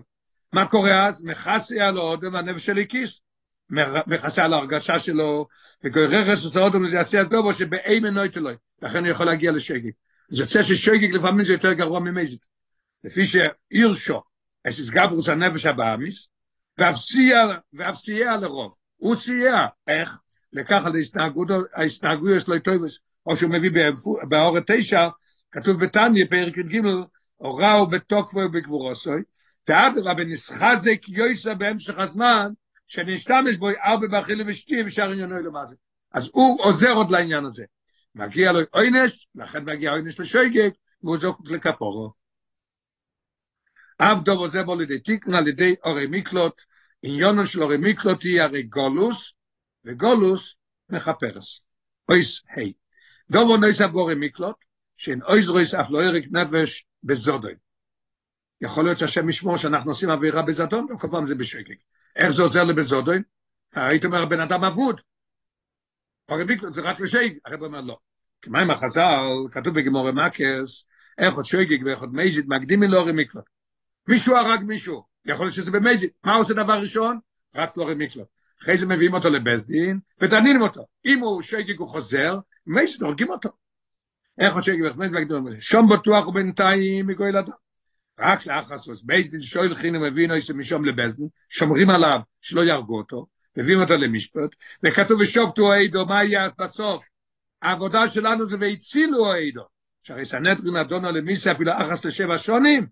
מה 0.53 0.65
קורה 0.65 1.07
אז? 1.07 1.23
מכסה 1.23 1.75
על 1.87 1.97
האודם 1.97 2.33
והנפש 2.33 2.65
שלי 2.65 2.87
כיס. 2.87 3.21
מכסה 4.07 4.43
על 4.43 4.53
ההרגשה 4.53 4.99
שלו, 4.99 5.47
וגוררס 5.83 6.51
את 6.51 6.55
האודם 6.55 6.83
לזה 6.83 6.99
עשיית 6.99 7.27
גובו 7.27 7.53
שבאמה 7.53 8.09
נויט 8.09 8.37
אלוהי. 8.37 8.55
לכן 8.81 8.99
הוא 8.99 9.07
יכול 9.07 9.25
להגיע 9.25 9.51
לשגיג. 9.51 9.91
זה 10.29 10.43
יוצא 10.43 10.63
ששגיג 10.63 11.15
לפעמים 11.15 11.45
זה 11.45 11.53
יותר 11.53 11.73
גרוע 11.73 11.99
ממזיק. 11.99 12.45
לפי 13.03 13.21
es 14.67 14.79
ist 14.79 14.91
גברוס 14.91 15.29
הנפש 15.29 15.65
הבאמיס, 15.65 16.27
ואף 16.77 17.97
סייע 17.97 18.37
לרוב. 18.37 18.73
הוא 18.97 19.15
סייע, 19.15 19.65
איך? 19.87 20.17
לכך 20.53 20.85
על 20.85 20.93
ההסתנגויות 21.75 22.41
שלו 22.41 22.59
טויבס, 22.59 22.99
או 23.25 23.35
שהוא 23.35 23.51
מביא 23.51 23.71
באור 24.29 24.57
התשע, 24.57 25.07
כתוב 25.51 25.85
בתניא, 25.85 26.25
פרק 26.29 26.57
י"ג, 26.57 26.81
הוראו 27.35 27.87
בתוקפו 27.87 28.39
ובגבורוסוי, 28.39 29.21
ואדרבה 29.69 30.13
בנסחזק 30.13 31.09
יויסה 31.09 31.53
בהמשך 31.53 31.97
הזמן, 31.97 32.51
שנשתמש 32.87 33.57
בו 33.57 33.69
ארבע 33.85 34.07
באכילה 34.07 34.43
ושתייה 34.47 34.85
ושאר 34.85 35.11
עניינו 35.11 35.39
למעשה. 35.39 35.75
אז 36.13 36.29
הוא 36.33 36.63
עוזר 36.63 36.91
עוד 36.91 37.11
לעניין 37.11 37.45
הזה. 37.45 37.65
מגיע 38.15 38.51
לו 38.51 38.59
עונש, 38.71 39.27
לכן 39.35 39.63
מגיע 39.65 39.91
עונש 39.91 40.19
לשויגג, 40.19 40.69
והוא 41.03 41.17
זוק 41.17 41.41
לכפורו. 41.45 42.20
אף 44.03 44.23
דובו 44.23 44.47
זה 44.47 44.63
בו 44.63 44.75
לידי 44.75 44.99
תיקן 44.99 45.33
על 45.33 45.47
ידי 45.47 45.75
אורי 45.83 46.07
מיקלוט, 46.07 46.61
עניונו 47.01 47.45
של 47.45 47.63
אורי 47.63 47.77
מיקלוט 47.77 48.23
היא 48.23 48.41
הרי 48.41 48.63
גולוס, 48.63 49.33
וגולוס 49.85 50.55
מחפרס. 50.89 51.61
אויס 52.09 52.41
היי. 52.49 52.73
דובו 53.31 53.57
נויס 53.57 53.81
אף 53.81 53.93
אורי 53.93 54.15
מיקלוט, 54.15 54.55
שאין 54.97 55.21
אויס 55.23 55.47
רויס 55.47 55.73
אף 55.73 55.87
לא 55.89 56.03
ירק 56.03 56.23
נפש 56.31 56.85
בזודוי. 57.03 57.53
יכול 58.61 58.83
להיות 58.83 58.97
שהשם 58.97 59.29
ישמור 59.29 59.57
שאנחנו 59.57 59.91
עושים 59.91 60.09
אווירה 60.09 60.41
בזדון, 60.41 60.87
וכל 60.91 61.07
פעם 61.11 61.25
זה 61.25 61.35
בשקק. 61.35 61.77
איך 62.15 62.29
זה 62.29 62.41
עוזר 62.41 62.63
לבזודוי? 62.63 63.17
היית 63.73 64.05
אומר, 64.05 64.25
בן 64.25 64.39
אדם 64.39 64.63
אבוד. 64.63 65.01
אורי 66.29 66.43
מיקלוט 66.43 66.73
זה 66.73 66.81
רק 66.81 66.99
לשקק. 66.99 67.33
הרב 67.45 67.63
אומר, 67.63 67.81
לא. 67.81 67.97
כי 68.41 68.49
מה 68.49 68.61
עם 68.61 68.71
החז"ל, 68.71 69.01
כתוב 69.51 69.75
בגמורי 69.75 70.11
מקס, 70.11 70.85
איך 71.17 71.35
עוד 71.35 71.45
שוגג 71.45 71.85
ואיך 71.85 72.01
עוד 72.01 72.13
מייזית, 72.13 72.45
מקדימי 72.47 72.87
לאורי 72.87 73.11
מיקלוט. 73.11 73.60
מישהו 74.11 74.35
הרג 74.35 74.63
מישהו, 74.63 75.03
יכול 75.25 75.45
להיות 75.45 75.55
שזה 75.55 75.71
במזיד. 75.71 76.09
מה 76.23 76.35
עושה 76.35 76.53
דבר 76.53 76.81
ראשון? 76.81 77.19
רץ 77.55 77.77
לו 77.77 77.85
רמיקלו. 77.85 78.23
אחרי 78.61 78.77
זה 78.77 78.85
מביאים 78.85 79.13
אותו 79.13 79.29
לבסדין, 79.29 79.99
ודנים 80.19 80.61
אותו. 80.61 80.85
אם 81.05 81.19
הוא 81.19 81.41
שגיג 81.41 81.79
הוא 81.79 81.87
חוזר, 81.87 82.39
מייסד 82.67 83.01
הורגים 83.01 83.29
אותו. 83.29 83.49
איך 84.39 84.53
הוא 84.53 84.61
שגיג 84.61 84.81
וחמד 84.85 85.13
והגדולים 85.13 85.47
האלה? 85.47 85.61
שום 85.61 85.89
בטוח 85.89 86.25
הוא 86.25 86.33
בינתיים 86.33 87.07
מגוי 87.07 87.31
לדון. 87.31 87.55
רק 88.19 88.45
לאחסוס, 88.45 89.03
בייסדין 89.03 89.39
שואל 89.39 89.75
חינו 89.75 89.99
מבין 89.99 90.31
איזה 90.31 90.53
משום 90.53 90.85
לבסדין, 90.85 91.27
שומרים 91.49 91.89
עליו 91.89 92.21
שלא 92.41 92.61
יהרגו 92.61 92.97
אותו, 92.97 93.25
מביאים 93.57 93.79
אותו 93.79 93.97
למשפט, 93.97 94.49
וכתוב 94.83 95.19
ושופטו 95.21 95.73
העדו, 95.73 96.05
מה 96.05 96.23
יהיה 96.23 96.47
בסוף? 96.57 97.05
העבודה 97.61 98.09
שלנו 98.09 98.45
זה 98.45 98.57
והצילו 98.59 99.33
העדו. 99.33 99.63
שהרי 100.03 100.25
סנטרין 100.25 100.75
אדונו 100.75 101.11
למיסה 101.11 101.51
אפילו 101.51 101.71
אחס 101.77 102.05
לשבע 102.05 102.37
שונים, 102.37 102.87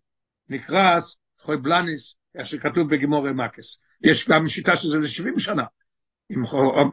נקרס 0.49 1.17
חוי 1.39 1.57
בלניס, 1.57 2.15
איך 2.35 2.47
שכתוב 2.47 2.89
בגימורי 2.89 3.31
מקס. 3.33 3.79
יש 4.03 4.29
גם 4.29 4.47
שיטה 4.47 4.75
שזה 4.75 4.97
ל-70 4.97 5.39
שנה, 5.39 5.63
אם, 6.31 6.41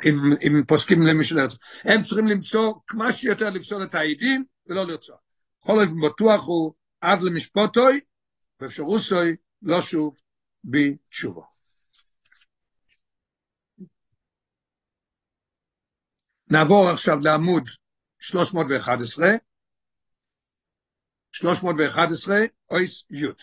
אם, 0.05 0.33
אם 0.47 0.65
פוסקים 0.65 1.03
למישהו 1.03 1.37
לארץ. 1.37 1.57
הם 1.85 2.01
צריכים 2.01 2.27
למצוא 2.27 2.75
כמה 2.87 3.13
שיותר 3.13 3.51
לפסול 3.51 3.85
את 3.85 3.95
העדים 3.95 4.45
ולא 4.67 4.87
לרצוח. 4.87 5.17
בכל 5.61 5.81
אופן 5.81 6.01
בטוח 6.07 6.47
הוא 6.47 6.75
עד 7.01 7.23
למשפוטוי, 7.23 8.01
ואפשרוסוי 8.61 9.37
לא 9.63 9.83
שוב 9.83 10.17
בתשובו. 10.65 11.45
נעבור 16.51 16.89
עכשיו 16.89 17.21
לעמוד 17.21 17.69
311, 18.19 19.27
311, 21.41 22.37
אויס 22.71 23.05
יוט. 23.11 23.43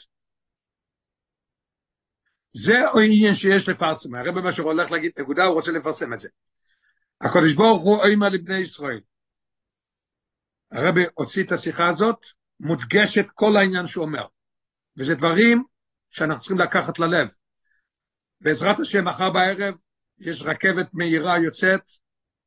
זה 2.54 2.90
העניין 2.96 3.36
שיש 3.36 3.70
לפרסם, 3.70 4.16
הרב 4.16 4.40
מה 4.40 4.52
שהוא 4.52 4.72
הולך 4.72 4.92
להגיד 4.92 5.12
נקודה, 5.20 5.44
הוא 5.44 5.54
רוצה 5.54 5.72
לפרסם 5.72 6.14
את 6.14 6.20
זה. 6.20 6.30
הקדוש 7.22 7.54
ברוך 7.54 7.82
הוא 7.82 8.02
אוימה 8.02 8.30
לבני 8.30 8.58
ישראל. 8.58 9.00
הרב 10.72 10.96
הוציא 11.14 11.44
את 11.44 11.52
השיחה 11.52 11.88
הזאת, 11.88 12.26
מודגשת 12.60 13.26
כל 13.34 13.58
העניין 13.58 13.88
שהוא 13.88 14.06
אומר. 14.06 14.26
וזה 14.98 15.16
דברים 15.16 15.64
שאנחנו 16.10 16.40
צריכים 16.40 16.60
לקחת 16.60 17.00
ללב. 17.00 17.28
בעזרת 18.42 18.80
השם, 18.80 19.06
מחר 19.08 19.30
בערב 19.30 19.76
יש 20.20 20.42
רכבת 20.42 20.88
מהירה 20.94 21.40
יוצאת, 21.40 21.82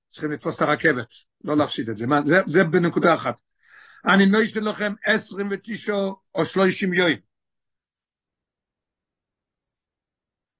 צריכים 0.08 0.32
לתפוס 0.32 0.56
את 0.56 0.62
הרכבת, 0.62 1.08
לא 1.44 1.56
להפסיד 1.56 1.88
את 1.88 1.96
זה. 1.96 2.06
זה, 2.24 2.36
זה 2.46 2.64
בנקודה 2.64 3.14
אחת. 3.14 3.40
אני 4.04 4.44
אשתן 4.44 4.64
לכם 4.64 4.92
29 5.04 5.92
או 6.34 6.44
30 6.44 6.94
יום. 6.94 7.10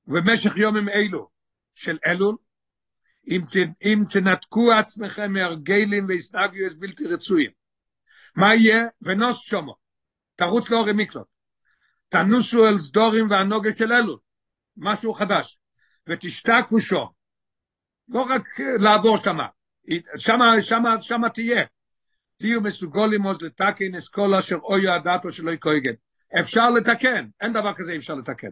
ובמשך 0.06 0.56
יומים 0.56 0.88
אלו 0.88 1.30
של 1.74 1.98
אלול, 2.06 2.36
אם, 3.28 3.40
אם 3.82 4.04
תנתקו 4.10 4.72
עצמכם 4.72 5.32
מהרגלים 5.32 6.06
והסתגלויות 6.08 6.78
בלתי 6.78 7.06
רצויים, 7.06 7.50
מה 8.36 8.54
יהיה? 8.54 8.84
ונוס 9.02 9.40
שומו, 9.40 9.76
תרוץ 10.36 10.70
לאורי 10.70 10.92
מיקלוט, 10.92 11.26
תנוסו 12.08 12.66
אל 12.66 12.78
סדורים 12.78 13.30
והנוגה 13.30 13.70
של 13.78 13.92
אלול, 13.92 14.18
משהו 14.76 15.14
חדש, 15.14 15.58
ותשתקו 16.08 16.80
שום, 16.80 17.08
לא 18.08 18.22
רק 18.22 18.60
לעבור 18.80 19.18
שמה, 19.18 19.46
שמה, 20.16 20.62
שמה, 20.62 21.00
שמה 21.00 21.30
תהיה, 21.30 21.64
תהיו 22.36 22.60
מסוגולים 22.60 23.22
עוז 23.22 23.42
לתקן 23.42 23.94
אסכולה 23.94 24.38
אשר 24.38 24.56
אוי 24.56 24.88
הדעתו 24.88 25.30
שלא 25.30 25.50
יקויגן. 25.50 25.92
אפשר 26.40 26.70
לתקן, 26.70 27.26
אין 27.40 27.52
דבר 27.52 27.74
כזה 27.74 27.96
אפשר 27.96 28.14
לתקן. 28.14 28.50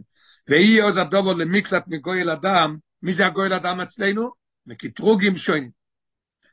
ואי 0.49 0.81
עוז 0.81 0.97
הדובו 0.97 1.33
למקלט 1.33 1.85
מגוי 1.87 2.33
אדם, 2.33 2.77
מי 3.03 3.13
זה 3.13 3.27
הגוי 3.27 3.57
אדם 3.57 3.81
אצלנו? 3.81 4.31
מקטרוגים 4.67 5.37
שוין. 5.37 5.71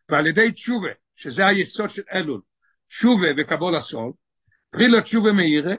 ועל 0.09 0.27
ידי 0.27 0.51
תשובה, 0.51 0.89
שזה 1.15 1.47
היסוד 1.47 1.89
של 1.89 2.01
אלול, 2.13 2.41
תשובה 2.87 3.27
וקבול 3.37 3.75
הסול, 3.75 4.11
פרילות 4.69 5.03
תשובה 5.03 5.31
מאירה, 5.31 5.73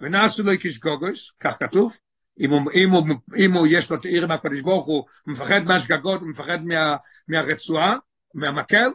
ונעשו 0.00 0.42
לו 0.42 0.50
איקיש 0.50 0.78
גוגוס, 0.78 1.32
כך 1.40 1.56
כתוב, 1.58 1.96
אם 2.40 2.50
הוא, 2.50 2.70
אם 2.74 2.90
הוא, 2.90 3.06
אם 3.36 3.52
הוא 3.52 3.66
יש 3.70 3.90
לו 3.90 3.96
תאיר 3.96 4.26
מהקדוש 4.26 4.60
ברוך 4.60 4.86
הוא 4.86 5.04
מפחד 5.26 5.64
מהשגגות, 5.64 6.20
הוא 6.20 6.28
מפחד 6.28 6.64
מה, 6.64 6.96
מהרצועה, 7.28 7.96
מהמקל, 8.34 8.88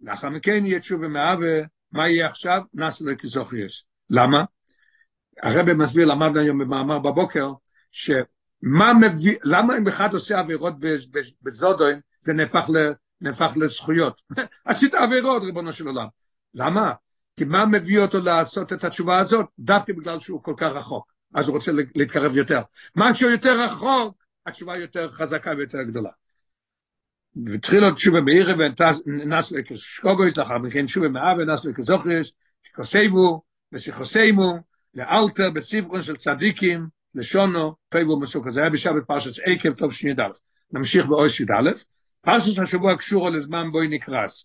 לאחר 0.00 0.28
מכן 0.28 0.66
יהיה 0.66 0.80
תשובה 0.80 1.08
מהווה, 1.08 1.60
מה 1.92 2.08
יהיה 2.08 2.26
עכשיו? 2.26 2.62
נעשו 2.74 3.04
לו. 3.04 3.12
למה? 4.10 4.44
הרב 5.42 5.72
מסביר, 5.72 6.06
למדנו 6.06 6.40
היום 6.40 6.58
במאמר 6.58 6.98
בבוקר, 6.98 7.52
שמה 7.90 8.92
מביא, 9.00 9.36
למה 9.44 9.78
אם 9.78 9.88
אחד 9.88 10.12
עושה 10.12 10.38
עבירות 10.38 10.74
בזודוין, 11.42 12.00
זה 12.20 12.32
נהפך, 12.32 12.70
ל, 12.74 12.92
נהפך 13.20 13.52
לזכויות. 13.56 14.20
עשית 14.64 14.94
עבירות, 14.94 15.42
ריבונו 15.42 15.72
של 15.72 15.86
עולם. 15.86 16.06
למה? 16.54 16.92
כי 17.36 17.44
מה 17.44 17.66
מביא 17.66 17.98
אותו 17.98 18.20
לעשות 18.20 18.72
את 18.72 18.84
התשובה 18.84 19.18
הזאת? 19.18 19.46
דווקא 19.58 19.92
בגלל 19.92 20.18
שהוא 20.18 20.42
כל 20.42 20.54
כך 20.56 20.72
רחוק. 20.72 21.12
אז 21.34 21.48
הוא 21.48 21.54
רוצה 21.54 21.72
להתקרב 21.94 22.36
יותר. 22.36 22.60
מה 22.94 23.12
כשהוא 23.12 23.30
יותר 23.30 23.64
רחוק, 23.64 24.24
התשובה 24.46 24.76
יותר 24.76 25.10
חזקה 25.10 25.50
ויותר 25.58 25.82
גדולה. 25.82 26.10
ותחיל 27.46 27.80
לו 27.80 27.90
תשובה 27.90 28.20
בעירה 28.20 28.54
ונס 29.06 29.52
לקשקוגויס, 29.52 30.36
לאחר 30.36 30.58
מכן 30.58 30.86
תשובה 30.86 31.08
מאב 31.08 31.36
ונס 31.38 31.64
לקזוכריס, 31.64 32.32
שכוסייבו 32.62 33.42
ושכוסיימו, 33.72 34.54
לאלתר 34.94 35.50
בספרון 35.50 36.02
של 36.02 36.16
צדיקים, 36.16 36.86
לשונו, 37.14 37.74
פייבו 37.88 38.20
מסוכה. 38.20 38.50
זה 38.50 38.60
היה 38.60 38.70
בשבת 38.70 39.06
פרשס 39.06 39.38
עקב 39.44 39.72
טוב 39.72 39.92
שני. 39.92 40.12
נמשיך 40.72 41.06
באויס 41.06 41.40
י"א. 41.40 41.70
פרשס 42.20 42.58
השבוע 42.58 42.96
קשורו 42.96 43.30
לזמן 43.30 43.72
בוי 43.72 43.88
נקרס. 43.88 44.44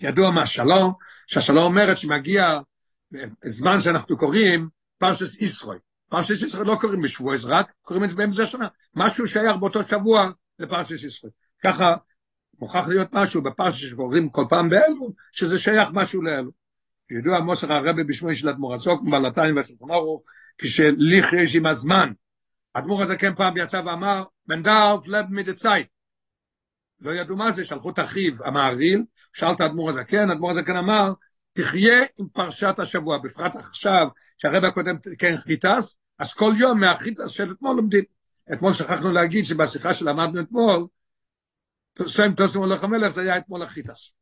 ידוע 0.00 0.30
מהשלום, 0.30 0.92
שהשלום 1.26 1.64
אומרת 1.64 1.98
שמגיע 1.98 2.60
זמן 3.44 3.80
שאנחנו 3.80 4.16
קוראים 4.16 4.68
פרשס 4.98 5.40
ישראל. 5.40 5.78
פרשס 6.08 6.42
ישראל 6.42 6.66
לא 6.66 6.76
קוראים 6.80 7.02
בשבועס 7.02 7.44
רק, 7.44 7.72
קוראים 7.82 8.04
את 8.04 8.08
זה 8.08 8.14
באמצע 8.16 8.42
השנה. 8.42 8.68
משהו 8.94 9.26
שייך 9.26 9.56
באותו 9.60 9.82
שבוע 9.82 10.30
לפרשס 10.58 11.04
ישראל. 11.04 11.32
ככה 11.66 11.94
מוכרח 12.58 12.88
להיות 12.88 13.08
משהו 13.12 13.42
בפרשס 13.42 13.90
שקוראים 13.90 14.30
כל 14.30 14.44
פעם 14.48 14.68
באלו, 14.70 15.12
שזה 15.32 15.58
שייך 15.58 15.88
משהו 15.92 16.22
לאלו. 16.22 16.50
ידוע 17.10 17.40
מוסר 17.40 17.72
הרבי 17.72 18.04
בשמו 18.04 18.34
של 18.34 18.48
אדמו"ר 18.48 18.74
הזוק, 18.74 19.02
בלתיים 19.10 19.56
והשולחן 19.56 19.94
כשליך 20.58 21.32
יש 21.32 21.56
עם 21.56 21.66
הזמן. 21.66 22.12
אדמו"ר 22.72 23.02
הזקן 23.02 23.34
פעם 23.34 23.56
יצא 23.56 23.82
ואמר, 23.86 24.24
בן 24.46 24.62
דארף 24.62 25.08
לב 25.08 25.26
מדצייט. 25.30 25.86
לא 27.00 27.10
ידעו 27.10 27.36
מה 27.36 27.50
זה, 27.52 27.64
שלחו 27.64 27.90
את 27.90 27.98
אחיו 27.98 28.44
המעריל, 28.44 29.04
שאל 29.32 29.52
את 29.52 29.60
האדמו"ר 29.60 29.90
הזקן, 29.90 30.30
האדמו"ר 30.30 30.50
הזקן 30.50 30.76
אמר, 30.76 31.12
תחיה 31.52 32.04
עם 32.18 32.26
פרשת 32.32 32.74
השבוע, 32.78 33.18
בפרט 33.18 33.56
עכשיו, 33.56 34.08
שהרבי 34.38 34.66
הקודם 34.66 34.96
כן 35.18 35.36
חיטס, 35.36 35.96
אז 36.18 36.34
כל 36.34 36.54
יום 36.58 36.80
מהחיטס 36.80 37.28
של 37.28 37.52
אתמול 37.52 37.76
לומדים. 37.76 38.04
אתמול 38.52 38.72
שכחנו 38.72 39.12
להגיד 39.12 39.44
שבשיחה 39.44 39.94
שלמדנו 39.94 40.40
אתמול, 40.40 40.86
סיים 42.06 42.34
תוסם 42.34 42.58
הולך 42.58 42.84
המלך, 42.84 43.08
זה 43.08 43.22
היה 43.22 43.38
אתמול 43.38 43.62
החיטס. 43.62 44.12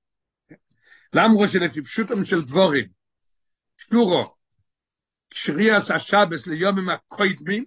למרות 1.13 1.49
שלפי 1.49 1.83
פשוטם 1.83 2.25
של 2.25 2.43
דבורים, 2.43 2.89
שורו, 3.81 4.35
קשריאס 5.29 5.91
השבס 5.91 6.47
ליומים 6.47 6.89
הקוידמים, 6.89 7.65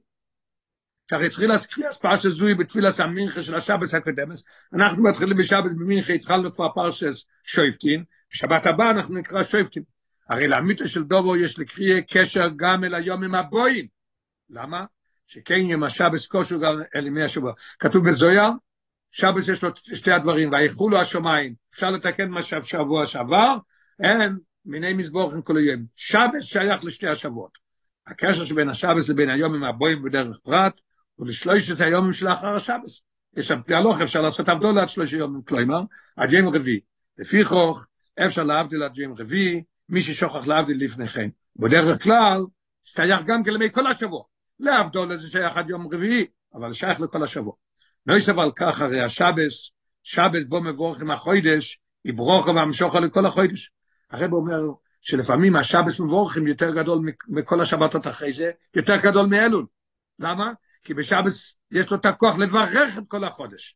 שהרי 1.10 1.28
התחיל 1.28 1.58
קריאס 1.58 1.98
פרשס 1.98 2.30
זוי 2.30 2.56
בתפילס 2.56 3.00
המינכה 3.00 3.42
של 3.42 3.56
השבס 3.56 3.94
הקודמס, 3.94 4.44
אנחנו 4.74 5.04
מתחילים 5.04 5.38
בשבס 5.38 5.74
במינכה, 5.74 6.14
התחלנו 6.14 6.54
כבר 6.54 6.70
פרשס 6.76 7.26
שויפטין, 7.44 8.04
בשבת 8.32 8.66
הבא 8.66 8.90
אנחנו 8.92 9.16
נקרא 9.16 9.44
שויפטין. 9.44 9.84
הרי 10.30 10.48
לאמיתו 10.48 10.88
של 10.88 11.04
דובו 11.04 11.38
יש 11.38 11.60
לקריא 11.60 12.02
קשר 12.02 12.48
גם 12.56 12.84
אל 12.84 12.96
היומים 12.96 13.36
הבואים. 13.36 13.88
למה? 14.50 14.86
שכן 15.28 15.56
יום 15.56 15.84
השבס 15.84 16.28
קושו 16.28 16.60
גם 16.60 16.82
אל 16.96 17.08
ימי 17.08 17.24
השבוע. 17.24 17.54
כתוב 17.80 18.08
בזויה, 18.08 18.50
שבס 19.18 19.48
יש 19.48 19.64
לו 19.64 19.70
שתי 19.76 20.12
הדברים, 20.12 20.50
ויחולו 20.52 20.98
השמיים, 20.98 21.54
אפשר 21.74 21.92
לתקן 21.92 22.30
מה 22.30 22.44
שבוע 22.44 23.06
שעבר, 23.06 23.58
אין 24.04 24.38
מיני 24.66 24.94
מזבוכים 24.94 25.42
כל 25.42 25.58
היום. 25.58 25.86
שבס 25.96 26.44
שייך 26.44 26.86
לשתי 26.86 27.08
השבועות. 27.08 27.58
הקשר 28.08 28.44
שבין 28.44 28.70
השבס 28.70 29.10
לבין 29.10 29.30
היומים 29.30 29.64
הבואים 29.64 30.04
בדרך 30.04 30.40
פרט, 30.44 30.82
הוא 31.16 31.28
לשלושת 31.28 31.82
היומים 31.82 32.12
שלאחר 32.12 32.56
השבס. 32.56 33.02
יש 33.38 33.48
שם 33.48 33.62
תהלוך, 33.62 34.02
אפשר 34.02 34.22
לעשות 34.22 34.50
עבדו 34.50 34.80
עד 34.80 34.90
שלוש 34.90 35.14
יומים, 35.14 35.42
כלומר, 35.42 35.82
עד 36.16 36.34
יום 36.34 36.56
רביעי. 36.56 36.80
לפי 37.18 37.44
חוך, 37.44 37.88
אפשר 38.26 38.44
להבדיל 38.44 38.84
עד 38.84 38.98
יום 38.98 39.14
רביעי, 39.18 39.64
מי 39.90 40.02
ששוכח 40.02 40.48
להבדיל 40.48 40.86
לפני 40.86 41.08
כן. 41.08 41.30
בדרך 41.56 42.04
כלל, 42.04 42.42
שייך 42.84 43.24
גם 43.26 43.44
כן 43.44 43.54
למי 43.54 43.72
כל 43.72 43.88
השבוע. 43.88 44.24
להבדול 44.60 45.14
לזה 45.14 45.28
שייך 45.28 45.58
עד 45.58 45.70
יום 45.70 45.88
רביעי, 45.94 46.26
אבל 46.54 46.74
שייך 46.74 47.02
לכל 47.02 47.24
השבוע. 47.24 47.54
לא 48.08 48.16
יש 48.16 48.30
אבל 48.30 48.52
כך, 48.56 48.82
הרי 48.82 49.02
השבס, 49.02 49.72
שבס 50.04 50.44
בו 50.44 50.62
מבורך 50.62 51.02
עם 51.02 51.12
החוידש, 51.12 51.80
יברוכה 52.06 52.52
והמשוכו 52.52 53.00
לכל 53.00 53.26
החוידש. 53.26 53.72
הרב 54.12 54.34
אומר 54.34 54.62
שלפעמים 55.02 55.56
השבס 55.56 56.00
מבורכים 56.00 56.48
יותר 56.48 56.76
גדול 56.76 57.00
מכל 57.28 57.62
השבתות 57.62 58.08
אחרי 58.08 58.32
זה, 58.32 58.52
יותר 58.76 58.98
גדול 58.98 59.28
מאלול. 59.28 59.66
למה? 60.20 60.52
כי 60.84 60.94
בשבס 60.94 61.56
יש 61.72 61.92
לו 61.92 61.98
את 61.98 62.06
הכוח 62.06 62.38
לברך 62.38 62.98
את 62.98 63.04
כל 63.08 63.24
החודש. 63.24 63.76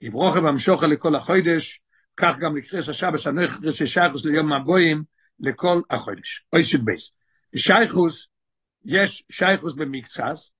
יברוכה 0.00 0.40
והמשוכו 0.40 0.86
לכל 0.86 1.14
החוידש, 1.14 1.80
כך 2.16 2.38
גם 2.38 2.56
לקרס 2.56 2.88
השבס 2.88 3.26
הנכרס 3.26 3.74
ששייכוס 3.74 4.24
ליום 4.24 4.52
הבואים 4.52 5.04
לכל 5.40 5.80
החודש. 5.90 6.46
אוי 6.52 6.64
סוד 6.64 6.84
בייס. 6.84 7.12
שייכוס, 7.56 8.28
יש 8.84 9.24
שייכוס 9.30 9.74
במקצס, 9.74 10.52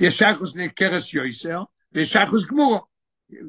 יש 0.00 0.18
שייכוס 0.18 0.56
לקרס 0.56 1.14
יויסר, 1.14 1.62
ויש 1.94 2.12
שייכוס 2.12 2.46
גמורו. 2.46 2.80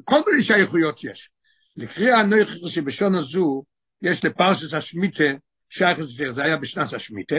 כל 0.04 0.20
מיני 0.26 0.42
שייכויות 0.42 1.04
יש. 1.04 1.30
לקריאה 1.76 2.20
הנכר 2.20 2.68
שבשון 2.68 3.14
הזו, 3.14 3.64
יש 4.02 4.24
לפרשס 4.24 4.74
השמיטה, 4.74 5.24
שייכוס 5.68 6.18
יותר, 6.18 6.32
זה 6.32 6.44
היה 6.44 6.56
בשנס 6.56 6.94
השמיטה, 6.94 7.36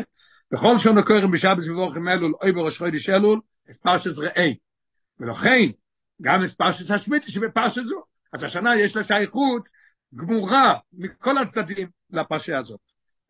בכל 0.51 0.77
שון 0.77 0.97
הקוראים 0.97 1.31
בשבס 1.31 1.69
ובורכים 1.69 2.09
אלול, 2.09 2.33
אוי 2.41 2.51
בראש 2.51 2.77
חודש 2.77 3.09
אלול, 3.09 3.39
את 3.69 3.75
פרשס 3.75 4.19
ראי. 4.19 4.55
ולכן, 5.19 5.65
גם 6.21 6.43
את 6.43 6.51
פרשס 6.51 6.91
השמיטה 6.91 7.31
שבפרשס 7.31 7.83
זו. 7.83 8.03
אז 8.33 8.43
השנה 8.43 8.79
יש 8.79 8.95
לה 8.95 9.03
שייכות 9.03 9.69
גמורה 10.15 10.73
מכל 10.93 11.37
הצדדים 11.37 11.87
לפרשה 12.09 12.57
הזאת. 12.57 12.79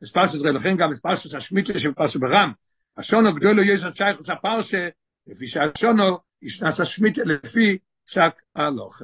את 0.04 0.08
פרשס 0.08 0.42
ראי, 0.42 0.54
לכן 0.54 0.78
גם 0.78 0.92
את 0.92 0.98
פרשס 0.98 1.36
השמיטה 1.36 1.80
שבפרשס 1.80 2.16
ברם. 2.16 2.52
השונו 2.98 3.34
גדולו 3.34 3.62
יש 3.64 3.86
את 3.86 3.96
שייכוס 3.96 4.30
הפרשה, 4.30 4.88
לפי 5.28 5.48
שהשונו 5.48 6.18
ישנס 6.42 6.80
השמיטה 6.80 7.22
לפי 7.26 7.78
פסק 8.06 8.42
הלוך. 8.56 9.02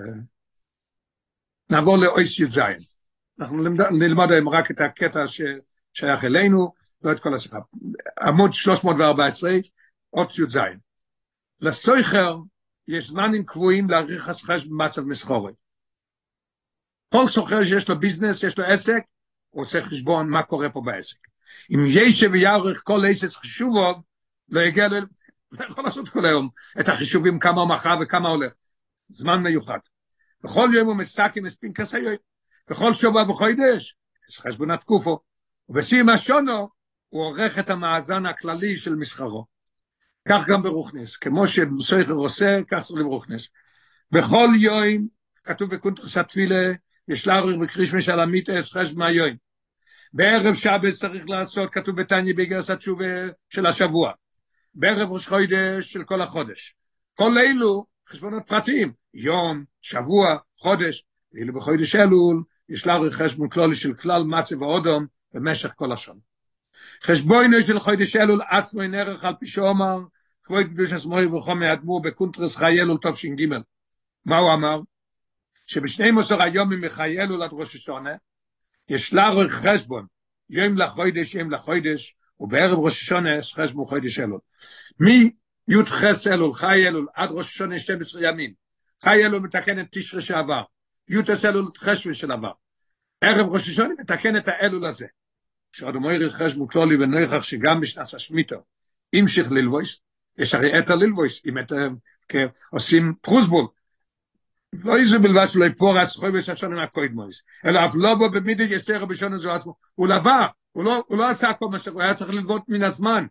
נעבור 1.70 1.98
לאויס 1.98 2.40
י"ז. 2.40 2.60
אנחנו 3.40 3.64
נלמד 3.92 4.32
היום 4.32 4.50
רק 4.50 4.72
את 4.72 4.82
הקטע 4.82 5.20
ששייך 5.28 6.24
אלינו, 6.24 6.74
לא 7.02 7.12
את 7.12 7.20
כל 7.20 7.34
השיחה. 7.34 7.58
עמוד 8.22 8.54
314, 8.54 9.52
אות 10.14 10.40
י"ז. 10.40 10.58
לסויכר 11.62 12.38
יש 12.88 13.08
זמנים 13.08 13.46
קבועים 13.46 13.90
להעריך 13.90 14.24
חשחש 14.24 14.66
במצב 14.66 15.02
מסחורת. 15.02 15.54
כל 17.10 17.28
סוחר 17.28 17.64
שיש 17.64 17.90
לו 17.90 18.00
ביזנס, 18.00 18.44
יש 18.44 18.58
לו 18.58 18.66
עסק, 18.66 19.02
הוא 19.50 19.62
עושה 19.62 19.82
חשבון 19.82 20.30
מה 20.30 20.44
קורה 20.44 20.70
פה 20.70 20.82
בעסק. 20.86 21.18
אם 21.72 21.80
יש 21.88 22.24
ויערך 22.24 22.82
כל 22.84 23.00
עסק 23.10 23.28
חשובו, 23.28 23.94
לא 24.50 24.62
יגיע 24.62 24.88
לא 25.54 25.66
יכול 25.66 25.84
לעשות 25.84 26.10
כל 26.10 26.26
היום 26.26 26.50
את 26.80 26.90
החישובים 26.90 27.40
כמה 27.40 27.62
הוא 27.62 27.70
מכר 27.70 27.96
וכמה 28.02 28.30
הולך. 28.30 28.54
זמן 29.10 29.44
מיוחד. 29.44 29.80
בכל 30.44 30.70
יום 30.74 30.88
הוא 30.88 30.96
מסכם 30.96 31.46
את 31.48 31.54
פנקס 31.60 31.94
היום. 31.94 32.16
בכל 32.70 32.94
שבוע 32.94 33.30
וחודש, 33.30 33.96
יש 34.30 34.40
חשבונת 34.40 34.80
תקופו. 34.80 35.20
ובשים 35.70 36.10
השונו, 36.10 36.70
הוא 37.10 37.24
עורך 37.24 37.60
את 37.60 37.70
המאזן 37.70 38.26
הכללי 38.26 38.78
של 38.78 38.96
מסחרו. 38.96 39.46
כך 40.30 40.48
גם 40.48 40.64
ברוכנס. 40.64 41.18
כמו 41.18 41.48
שמסויכר 41.48 42.14
עושה, 42.14 42.58
כך 42.68 42.84
צריך 42.84 43.00
לברוכנס. 43.00 43.50
בכל 44.12 44.48
יום, 44.60 45.08
כתוב 45.44 45.76
בקונטרס 45.76 46.18
התפילה, 46.18 46.72
יש 47.08 47.28
לערוך 47.28 47.56
בקרישמש 47.62 48.10
על 48.10 48.20
המיתס 48.20 48.72
חשב 48.72 48.98
מהיום. 48.98 49.36
בערב 50.14 50.54
שבס 50.54 51.00
צריך 51.00 51.30
לעשות, 51.30 51.74
כתוב 51.74 52.02
בתניא 52.02 52.34
בגרס 52.38 52.70
התשובה 52.70 53.06
של 53.50 53.66
השבוע. 53.66 54.12
בערב 54.76 55.12
ראש 55.12 55.28
חודש 55.28 55.94
של 55.94 56.04
כל 56.04 56.22
החודש. 56.22 56.76
כל 57.14 57.38
אלו 57.38 57.86
חשבונות 58.10 58.44
פרטיים, 58.48 58.94
יום, 59.14 59.64
שבוע, 59.82 60.38
חודש, 60.58 61.06
ואילו 61.34 61.54
בחודש 61.54 61.96
אלול 61.96 62.44
יש 62.70 62.88
לה 62.88 62.94
חשבון 63.12 63.50
כלולי 63.50 63.76
של 63.76 63.94
כלל 63.94 64.24
מצב 64.24 64.64
האודום 64.64 65.06
במשך 65.34 65.72
כל 65.76 65.92
השנה. 65.92 66.20
חשבוינו 67.04 67.62
של 67.62 67.80
חודש 67.80 68.16
אלול 68.16 68.42
עצמו 68.50 68.82
אין 68.82 68.96
ערך 68.96 69.24
על 69.24 69.34
פי 69.40 69.48
שאומר, 69.48 70.00
כבוד 70.44 70.66
קדוש 70.66 70.92
הסמוי 70.92 71.26
וחום 71.26 71.64
האדמו"ר 71.64 72.02
בקונטרס 72.02 72.56
חיי 72.56 72.82
אלול 72.82 72.98
טוב 72.98 73.18
ש"ג. 73.18 73.48
מה 74.26 74.38
הוא 74.38 74.54
אמר? 74.54 74.80
שבשני 75.66 76.12
מוסר 76.12 76.44
היומים 76.44 76.82
מחיי 76.82 77.22
אלול 77.22 77.44
עד 77.44 77.50
ראש 77.54 77.76
השונה, 77.76 78.16
יש 78.90 79.14
לערוך 79.14 79.52
חשבון, 79.52 80.06
יום 80.50 80.78
לחודש, 80.78 81.36
יום 81.36 81.52
לחודש, 81.52 82.16
ובערב 82.40 82.80
ראש 82.80 83.02
השונה 83.02 83.38
יש 83.38 83.54
חשבון 83.54 83.86
חודש 83.86 84.20
אלול. 84.20 84.40
י"ח 85.68 86.04
אלול, 86.28 86.54
חי 86.54 86.88
אלול, 86.88 87.08
עד 87.16 87.30
ראש 87.32 87.48
השונה 87.48 87.80
12 87.80 88.22
ימים. 88.28 88.54
חי 89.04 89.26
אלול 89.26 89.42
מתקן 89.42 89.80
את 89.80 89.86
תשרי 89.92 90.22
שעבר. 90.22 90.64
י"ס 91.10 91.46
אלול 91.46 91.72
חשבון 91.78 92.14
של 92.14 92.32
עבר. 92.32 92.52
ערב 93.22 93.54
ראש 93.54 93.70
השונה 93.70 93.94
מתקן 94.00 94.38
את 94.38 94.48
האלול 94.48 94.86
הזה. 94.86 95.06
שעוד 95.72 95.96
אומר 95.96 96.30
חשבון 96.30 96.68
כלולי 96.68 96.96
ונויכח 96.96 97.42
שגם 97.42 97.82
בשנת 97.82 98.14
השמיטו, 98.14 98.56
המשיך 99.14 99.52
ללבויס, 99.52 100.00
יש 100.38 100.54
הרי 100.54 100.80
את 100.80 100.90
הללבויס, 100.90 101.42
אם 101.46 101.60
את 101.60 101.72
עושים 102.72 103.14
פרוסבול, 103.22 103.68
לא 104.84 104.98
איזה 104.98 105.20
בלבד 105.20 105.46
שלא 105.48 105.66
יפור 105.66 105.98
הסחוי 105.98 106.32
בששון 106.32 106.74
עם 106.74 106.84
הקוידמויס, 106.84 107.42
אלא 107.66 107.86
אף 107.86 107.92
לא 107.96 108.16
בו 108.16 108.30
במידי 108.30 108.64
יסר 108.64 109.06
בשון 109.06 109.34
הזו 109.34 109.52
עצמו, 109.52 109.76
הוא 109.96 110.08
לבא, 110.08 110.48
הוא 110.72 110.84
לא, 110.84 111.04
הוא 111.08 111.24
עשה 111.24 111.54
כל 111.60 111.66
מה 111.72 111.80
שהוא 111.80 112.02
היה 112.02 112.14
צריך 112.14 112.30
ללוות 112.30 112.62
מן 112.68 112.84
הזמן. 112.84 113.26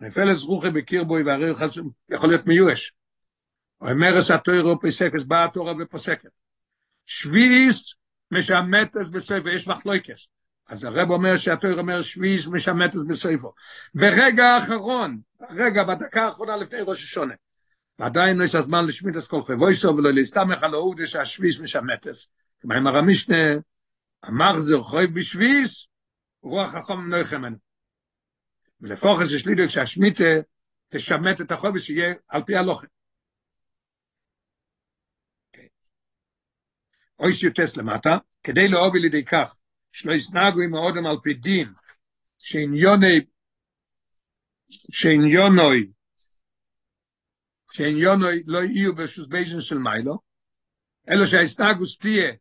נפלס 0.00 0.42
רוחי 0.42 0.70
בקיר 0.70 1.04
בוי 1.04 1.22
והרי 1.22 1.52
יכול 2.10 2.28
להיות 2.28 2.46
מיואש. 2.46 2.92
הוא 3.78 3.90
התוירו 4.34 4.80
פסקס, 4.80 5.24
באה 5.24 5.44
התורה 5.44 5.72
ופוסקת. 5.78 6.30
שביעיס 7.06 7.94
משמטס 8.30 9.08
בספר, 9.10 9.48
יש 9.48 9.68
מחלויקס. 9.68 10.28
אז 10.68 10.84
הרב 10.84 11.10
אומר 11.10 11.36
שהתויר 11.36 11.78
אומר 11.78 12.02
שביעיס 12.02 12.46
משמטס 12.46 13.04
בספר. 13.08 13.48
ברגע 13.94 14.44
האחרון, 14.44 15.20
רגע, 15.50 15.84
בדקה 15.84 16.24
האחרונה 16.24 16.56
לפני 16.56 16.78
ראש 16.80 17.04
השונה, 17.04 17.34
ועדיין 17.98 18.42
יש 18.44 18.54
הזמן 18.54 18.86
לשמיד 18.86 19.16
את 19.16 19.24
כל 19.24 19.42
חבויסו 19.42 19.88
ולא 19.88 20.12
להסתמך 20.12 20.62
על 20.62 20.74
העובדה 20.74 21.06
שהשביעיס 21.06 21.60
משמטס. 21.60 22.28
כמו 22.60 22.74
עם 22.74 22.86
הרמישנה, 22.86 23.44
המחזר 24.22 24.82
חוי 24.82 25.06
בשביעיס, 25.06 25.86
רוח 26.42 26.74
החום. 26.74 27.10
ולפוחס 28.80 29.32
יש 29.32 29.46
לי 29.46 29.54
דוק 29.54 29.68
שהשמיטה 29.68 30.24
תשמט 30.88 31.40
את 31.40 31.50
החוי 31.50 31.70
ושיהיה 31.74 32.14
על 32.28 32.42
פי 32.46 32.56
הלוחם. 32.56 32.86
אוי 37.18 37.32
שיוטס 37.32 37.76
למטה, 37.76 38.18
כדי 38.42 38.68
להוביל 38.68 39.02
לידי 39.02 39.24
כך, 39.24 39.56
שלא 39.92 40.12
יסנגו 40.12 40.60
עם 40.60 40.74
האודם 40.74 41.06
על 41.06 41.16
פי 41.22 41.34
דין, 41.34 41.72
שעניוני, 42.38 43.20
שעניונוי, 44.68 45.92
שעניונוי 47.74 48.42
לא 48.46 48.58
יהיו 48.58 48.94
בשוס 48.94 49.26
בייזן 49.26 49.60
של 49.60 49.78
מיילו, 49.78 50.18
אלא 51.08 51.26
שההסנגוס 51.26 51.98
תהיה 51.98 52.32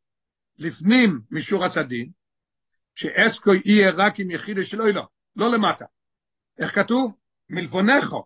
לפנים 0.58 1.20
משור 1.32 1.66
הסדין, 1.66 2.10
שאסקו 2.96 3.52
יהיה 3.66 3.92
רק 3.92 4.20
עם 4.20 4.32
יחידה 4.32 4.64
של 4.64 4.82
אוילו, 4.82 5.02
לא 5.36 5.52
למטה. 5.52 5.86
איך 6.60 6.76
כתוב? 6.76 7.18
מלפונכו, 7.50 8.26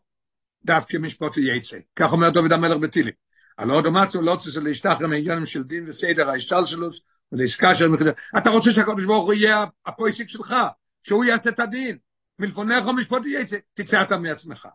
דווקא 0.65 0.97
משפוט 0.97 1.37
יצא. 1.37 1.77
כך 1.95 2.11
אומר 2.11 2.29
דוד 2.29 2.51
המלך 2.51 2.77
בתילים. 2.77 3.13
על 3.57 3.69
עוד 3.69 3.87
מצו 3.87 4.21
לא 4.21 4.31
רוצה 4.31 4.59
להשתחרר 4.59 5.07
מעניינים 5.07 5.45
של 5.45 5.63
דין 5.63 5.87
וסדר 5.87 6.29
ההשתלשלוס 6.29 7.01
ולעסקה 7.31 7.75
של 7.75 7.87
מחילה. 7.87 8.11
אתה 8.37 8.49
רוצה 8.49 8.71
שהקדוש 8.71 9.05
ברוך 9.05 9.25
הוא 9.25 9.33
יהיה 9.33 9.65
הפויסיק 9.85 10.27
שלך, 10.27 10.55
שהוא 11.01 11.25
יעשה 11.25 11.49
את 11.49 11.59
הדין. 11.59 11.97
מלפונך 12.39 12.85
משפט 12.97 13.21
יצא, 13.25 13.57
תצא 13.73 14.01
אתה 14.01 14.17
מעצמך. 14.17 14.67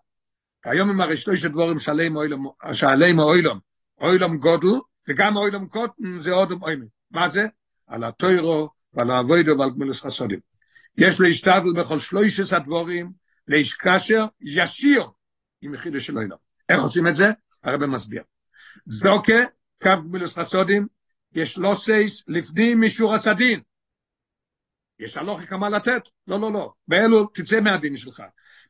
היום 0.65 0.91
עם 0.91 1.01
הרי 1.01 1.17
שלוש 1.17 1.45
דבורים 1.45 1.79
שעליהם 1.79 2.17
אוילום, 3.19 3.59
אוילום 4.01 4.37
גודל, 4.37 4.69
וגם 5.09 5.37
אוילום 5.37 5.69
קוטן 5.69 6.19
זה 6.19 6.33
עוד 6.33 6.53
אוילום. 6.63 6.89
מה 7.11 7.29
זה? 7.29 7.47
על 7.87 8.05
הטוירו 8.05 8.71
ועל 8.95 9.11
האבוידו 9.11 9.59
ועל 9.59 9.71
גמילוס 9.71 10.01
חסודים. 10.01 10.39
יש 10.99 11.21
להשתדל 11.21 11.73
בכל 11.77 11.99
שלושת 11.99 12.53
הדבורים, 12.53 13.13
להשקשר 13.49 14.25
ישיר 14.41 15.07
עם 15.63 15.75
יחידו 15.75 16.01
של 16.01 16.19
אוילום. 16.19 16.39
איך 16.69 16.83
עושים 16.83 17.09
את 17.09 17.15
זה? 17.15 17.31
הרב 17.63 17.87
מסביר. 17.87 18.23
צדוקה, 18.89 19.45
קו 19.83 19.91
גמילוס 20.09 20.39
חסודים, 20.39 20.87
יש 21.33 21.59
לא 21.59 21.75
סייס 21.79 22.25
לפנים 22.29 22.81
משור 22.81 23.15
הסדין. 23.15 23.61
יש 24.99 25.17
הלוכי 25.17 25.47
כמה 25.47 25.69
לתת? 25.69 26.03
לא, 26.27 26.41
לא, 26.41 26.53
לא. 26.53 26.73
באלו 26.89 27.27
תצא 27.27 27.61
מהדין 27.61 27.97
שלך. 27.97 28.23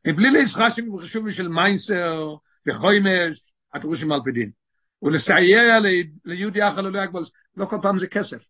מבלי 0.07 0.31
להשחשים 0.31 0.93
וחשובים 0.93 1.31
של 1.31 1.47
מיינסר 1.47 2.35
וחוימש, 2.67 3.53
התרושים 3.73 4.11
על 4.11 4.19
פי 4.23 4.31
דין. 4.31 4.51
ולסייע 5.01 5.79
ליהודי 6.25 6.67
אחר 6.67 6.81
לא 6.81 7.03
יגבול, 7.03 7.23
לא 7.57 7.65
כל 7.65 7.77
פעם 7.81 7.97
זה 7.97 8.07
כסף. 8.07 8.47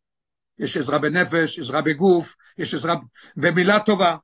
יש 0.60 0.78
עזרה 0.78 1.00
בנפש, 1.00 1.60
עזרה 1.60 1.82
בגוף, 1.82 2.36
יש 2.58 2.74
עזרה 2.74 2.96
במילה 3.38 3.80
טובה, 3.80 4.16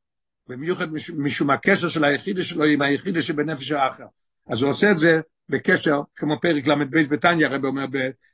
במיוחד 0.47 0.87
משום 1.17 1.49
הקשר 1.49 1.89
של 1.89 2.03
היחידי 2.03 2.43
שלו 2.43 2.63
עם 2.63 2.81
היחידי 2.81 3.21
שבנפש 3.21 3.71
האחר. 3.71 4.05
אז 4.47 4.61
הוא 4.61 4.71
עושה 4.71 4.91
את 4.91 4.95
זה 4.95 5.19
בקשר, 5.49 6.01
כמו 6.15 6.39
פרק 6.41 6.67
ל"ב 6.67 6.97
בתניא, 7.09 7.47
הרב 7.47 7.65
אומר 7.65 7.85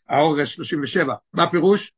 באורס 0.09 0.47
37. 0.47 1.15
מה 1.33 1.43
הפירוש? 1.43 1.93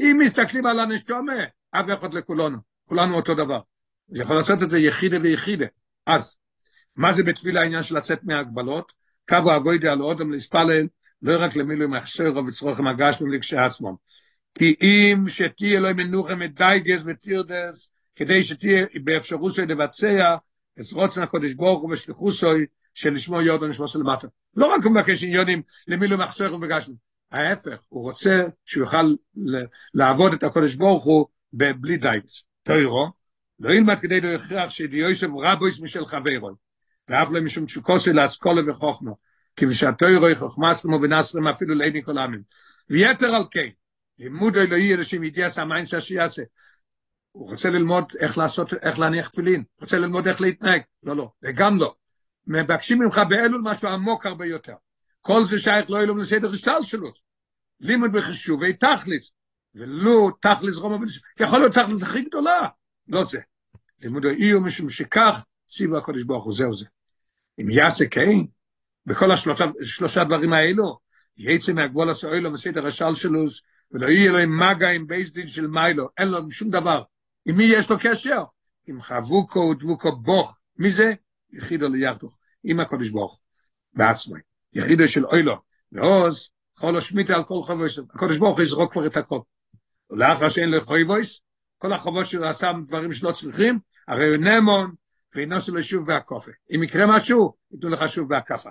אם 0.00 0.16
מסתכלים 0.20 0.66
על 0.66 0.80
הנשומה, 0.80 1.32
אף 1.70 1.86
אחד 1.98 2.14
לכולנו, 2.14 2.58
כולנו 2.84 3.14
אותו 3.14 3.34
דבר. 3.34 3.60
הוא 4.06 4.18
יכול 4.18 4.36
לעשות 4.36 4.62
את 4.62 4.70
זה 4.70 4.78
יחידה 4.78 5.16
ויחידה. 5.22 5.66
אז, 6.08 6.36
מה 6.96 7.12
זה 7.12 7.22
בתפילה 7.22 7.60
העניין 7.60 7.82
של 7.82 7.96
לצאת 7.96 8.18
מההגבלות? 8.22 8.92
קו 9.28 9.56
אבוידי 9.56 9.88
על 9.88 10.02
אודם 10.02 10.30
להספלל, 10.30 10.86
לא 11.22 11.36
רק 11.40 11.56
למילוי 11.56 11.98
וצרוך 12.48 12.80
מגש 12.80 13.22
ולקשי 13.22 13.56
עצמם. 13.56 13.94
כי 14.54 14.76
אם 14.82 15.24
שתהיה 15.28 15.80
לו 15.80 15.88
מנוחה 15.94 16.34
מדייגס 16.34 17.02
וטירדס, 17.06 17.90
כדי 18.16 18.44
שתהיה 18.44 18.86
באפשרות 19.04 19.54
של 19.54 19.64
לבצע, 19.64 20.36
את 20.80 20.92
רוצן 20.92 21.22
הקודש 21.22 21.52
ברוך 21.52 21.82
הוא 21.82 21.92
ושליחוסוי, 21.92 22.66
של 22.94 23.12
לשמוע 23.12 23.42
יוד 23.42 23.62
ונשמע 23.62 23.86
של 23.86 24.02
מטה. 24.02 24.28
לא 24.56 24.74
רק 24.74 24.84
הוא 24.84 24.92
מבקש 24.92 25.24
עניונים 25.24 25.62
למילוי 25.88 26.18
מחסר 26.18 26.54
ובגשם. 26.54 26.92
ההפך, 27.32 27.82
הוא 27.88 28.02
רוצה 28.02 28.36
שהוא 28.64 28.82
יוכל 28.82 29.14
לעבוד 29.94 30.32
את 30.32 30.42
הקודש 30.42 30.74
ברוך 30.74 31.04
הוא 31.04 31.26
בלי 31.80 31.96
דייץ. 31.96 32.42
תוירו, 32.62 33.10
לא 33.60 33.70
ילמד 33.70 33.98
כדי 33.98 34.20
לא 34.20 34.28
יכרח 34.28 34.70
שידיוסם 34.70 35.36
רבויס 35.36 35.80
משל 35.80 36.04
חברוי, 36.04 36.54
ואף 37.08 37.28
לא 37.32 37.40
משום 37.40 37.66
תשוקוסי 37.66 38.12
לאסכולה 38.12 38.70
וחוכמה, 38.70 39.10
כי 39.56 39.66
בשעתוירו 39.66 40.26
חוכמסתם 40.34 40.92
ובנסתם 40.92 41.48
אפילו 41.48 41.74
לעיני 41.74 42.02
כל 42.02 42.18
עמים. 42.18 42.42
ויתר 42.90 43.34
על 43.34 43.42
כן, 43.50 43.68
לימוד 44.18 44.56
אלוהי 44.56 44.94
אנשים 44.94 45.24
ידיעס 45.24 45.58
המיינס 45.58 45.94
שיעשה. 46.00 46.42
הוא 47.32 47.50
רוצה 47.50 47.70
ללמוד 47.70 48.12
איך 48.18 48.38
לעשות, 48.38 48.74
איך 48.74 48.98
להניח 48.98 49.28
תפילין, 49.28 49.64
רוצה 49.80 49.98
ללמוד 49.98 50.28
איך 50.28 50.40
להתנהג, 50.40 50.82
לא, 51.02 51.16
לא, 51.16 51.30
וגם 51.42 51.78
לא. 51.78 51.94
מבקשים 52.46 52.98
ממך 52.98 53.20
באלול 53.28 53.60
משהו 53.64 53.88
עמוק 53.88 54.26
הרבה 54.26 54.46
יותר. 54.46 54.74
כל 55.20 55.44
זה 55.44 55.58
שייך 55.58 55.90
לא 55.90 56.00
אלול 56.00 56.20
לסדר 56.20 56.50
השטל 56.50 56.82
שלו. 56.82 57.12
לימוד 57.80 58.12
בחישובי 58.12 58.72
תכליס, 58.72 59.32
ולו 59.74 60.30
תכליס 60.30 60.76
רומא 60.76 60.96
בנשמה, 60.96 61.22
יכול 61.40 61.60
להיות 61.60 61.74
תכליס 61.74 62.02
הכי 62.02 62.22
גדולה, 62.22 62.60
לא 63.08 63.24
זה. 63.24 63.38
לימוד 64.00 64.26
האי 64.26 64.52
משום 64.64 64.90
שכך 64.90 65.44
ציבו 65.66 65.96
הקודש 65.96 66.22
ברוך 66.22 66.44
הוא, 66.44 66.52
זהו 66.52 66.74
זה. 66.74 66.86
אם 67.60 67.70
יעשה 67.70 68.06
כן, 68.06 68.38
בכל 69.06 69.32
השלושה, 69.32 69.64
שלושה 69.82 70.24
דברים 70.24 70.52
האלו, 70.52 70.98
יצא 71.36 71.72
מהגבול 71.72 72.10
הסוילו 72.10 72.52
וסדר 72.52 72.86
השל 72.86 73.14
שלו, 73.14 73.44
ולא 73.92 74.06
יהיה 74.06 74.32
לו 74.32 74.38
עם 74.38 74.60
מגע 74.60 74.90
עם 74.90 75.06
בייס 75.06 75.30
דין 75.30 75.46
של 75.46 75.66
מיילו, 75.66 76.08
אין 76.18 76.28
לו 76.28 76.50
שום 76.50 76.70
דבר. 76.70 77.02
עם 77.44 77.56
מי 77.56 77.64
יש 77.64 77.90
לו 77.90 77.96
קשר? 78.00 78.44
עם 78.86 79.00
חבוקו 79.00 79.58
ודבוקו 79.58 80.16
בוך. 80.16 80.60
מי 80.76 80.90
זה? 80.90 81.12
יחידו 81.52 81.88
ליחדוך, 81.88 82.38
עם 82.64 82.80
הקודש 82.80 83.08
ברוך, 83.08 83.40
בעצמי, 83.92 84.40
יחידו 84.72 85.08
של 85.08 85.26
אוילו, 85.26 85.56
ועוז, 85.92 86.48
כל 86.74 86.96
השמיטה 86.96 87.34
על 87.34 87.44
כל 87.44 87.62
חובויס, 87.62 87.98
הקודש 87.98 88.36
ברוך 88.36 88.58
יזרוק 88.58 88.92
כבר 88.92 89.06
את 89.06 89.16
הכל. 89.16 89.40
ולאחר 90.10 90.48
שאין 90.48 90.68
לו 90.68 90.80
חובויס, 90.80 91.40
כל 91.78 91.92
החובות 91.92 92.26
שלו 92.26 92.48
עשה 92.48 92.72
דברים 92.86 93.12
שלא 93.12 93.32
צריכים, 93.32 93.78
הרי 94.08 94.28
הוא 94.28 94.36
נמון, 94.36 94.94
וינוסו 95.34 95.74
לו 95.74 95.82
שוב 95.82 96.06
בהקופה. 96.06 96.50
אם 96.74 96.82
יקרה 96.82 97.06
משהו, 97.06 97.54
ייתנו 97.72 97.88
לך 97.88 98.08
שוב 98.08 98.28
בהקפה. 98.28 98.70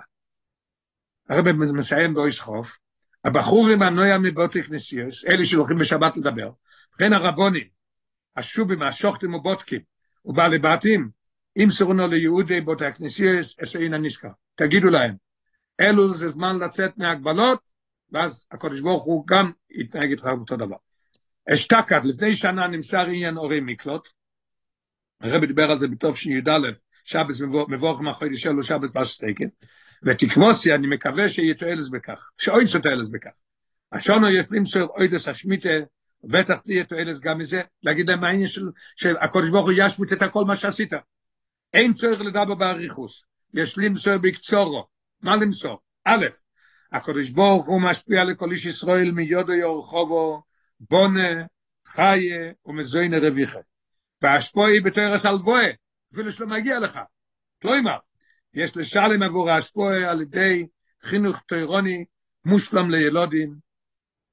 הרב 1.28 1.52
מסיים 1.52 2.14
באויס 2.14 2.38
חוף, 2.38 2.78
הבחורים 3.24 3.82
הנויה 3.82 4.18
מבוטי 4.18 4.62
כנסיוס, 4.62 5.24
אלה 5.24 5.46
שהולכים 5.46 5.78
בשבת 5.78 6.16
לדבר, 6.16 6.50
וכן 6.94 7.12
הרבונים, 7.12 7.68
השובים, 8.36 8.82
השוחטים 8.82 9.34
ובודקים, 9.34 9.80
ובעלי 10.24 10.58
בתים, 10.58 11.10
אם 11.56 11.70
סרונו 11.70 12.08
ליהודי 12.08 12.60
בותי 12.60 12.84
הכנסיוס, 12.84 13.56
אשר 13.62 13.78
נזכר. 13.78 14.28
תגידו 14.54 14.90
להם, 14.90 15.14
אלו 15.80 16.14
זה 16.14 16.28
זמן 16.28 16.58
לצאת 16.58 16.90
מהגבלות, 16.96 17.60
ואז 18.12 18.46
הקודש 18.52 18.80
ברוך 18.80 19.04
הוא 19.04 19.24
גם 19.26 19.50
יתנהג 19.70 20.10
איתך 20.10 20.26
אותו 20.26 20.56
דבר. 20.56 20.76
אשתקד, 21.54 22.04
לפני 22.04 22.32
שנה 22.34 22.66
נמסר 22.66 23.00
עניין 23.06 23.36
אורי 23.36 23.60
מקלוט, 23.60 24.08
הרב 25.20 25.44
דיבר 25.44 25.70
על 25.70 25.76
זה 25.76 25.88
בתוף 25.88 26.16
שי"א, 26.16 26.58
שבס 27.04 27.40
מבורך 27.68 28.00
מאחורי 28.00 28.38
שלו 28.38 28.62
שבס 28.62 28.90
בסטייקן, 28.94 29.48
ותקבוסי, 30.02 30.74
אני 30.74 30.86
מקווה 30.86 31.28
שיהיה 31.28 31.54
תועלת 31.54 31.90
בכך, 31.90 32.30
שאוי 32.38 32.64
יצא 32.64 32.78
תועלת 32.78 33.10
בכך. 33.10 33.30
השונו 33.92 34.28
יש 34.30 34.46
למצוא 34.50 34.80
אוידס 34.96 35.28
השמיטה, 35.28 35.68
בטח 36.24 36.58
תהיה 36.58 36.84
תועלת 36.84 37.20
גם 37.20 37.38
מזה, 37.38 37.60
להגיד 37.82 38.10
להם 38.10 38.24
העניין 38.24 38.46
של, 38.46 38.68
של 38.96 39.16
הקודש 39.16 39.50
ברוך 39.50 39.66
הוא 39.66 39.74
ישמיט 39.76 40.12
את 40.12 40.22
הכל 40.22 40.44
מה 40.44 40.56
שעשית. 40.56 40.92
אין 41.74 41.92
צורך 41.92 42.20
לדבר 42.20 42.54
באריכוס, 42.54 43.22
יש 43.54 43.78
למצוא 43.78 44.16
בקצורו. 44.16 44.86
מה 45.22 45.36
למסור? 45.36 45.78
א', 46.04 46.26
הקודש 46.92 47.30
ברוך 47.30 47.66
הוא 47.66 47.82
משפיע 47.82 48.24
לכל 48.24 48.50
איש 48.50 48.66
ישראל 48.66 49.10
מיודו 49.10 49.52
יורחובו, 49.52 50.42
בונה, 50.80 51.44
חיה 51.86 52.52
ומזוינה 52.66 53.18
רוויחה. 53.18 53.58
והשפועי 54.22 54.80
בתוירס 54.80 55.26
אלבואה, 55.26 55.70
אפילו 56.12 56.32
שלא 56.32 56.46
מגיע 56.46 56.78
לך. 56.78 57.00
כלומר, 57.62 57.98
יש 58.54 58.76
לשלם 58.76 59.22
עבור 59.22 59.50
השפועי 59.50 60.04
על 60.04 60.22
ידי 60.22 60.66
חינוך 61.02 61.40
תוירוני 61.46 62.04
מושלם 62.44 62.90
לילודים, 62.90 63.54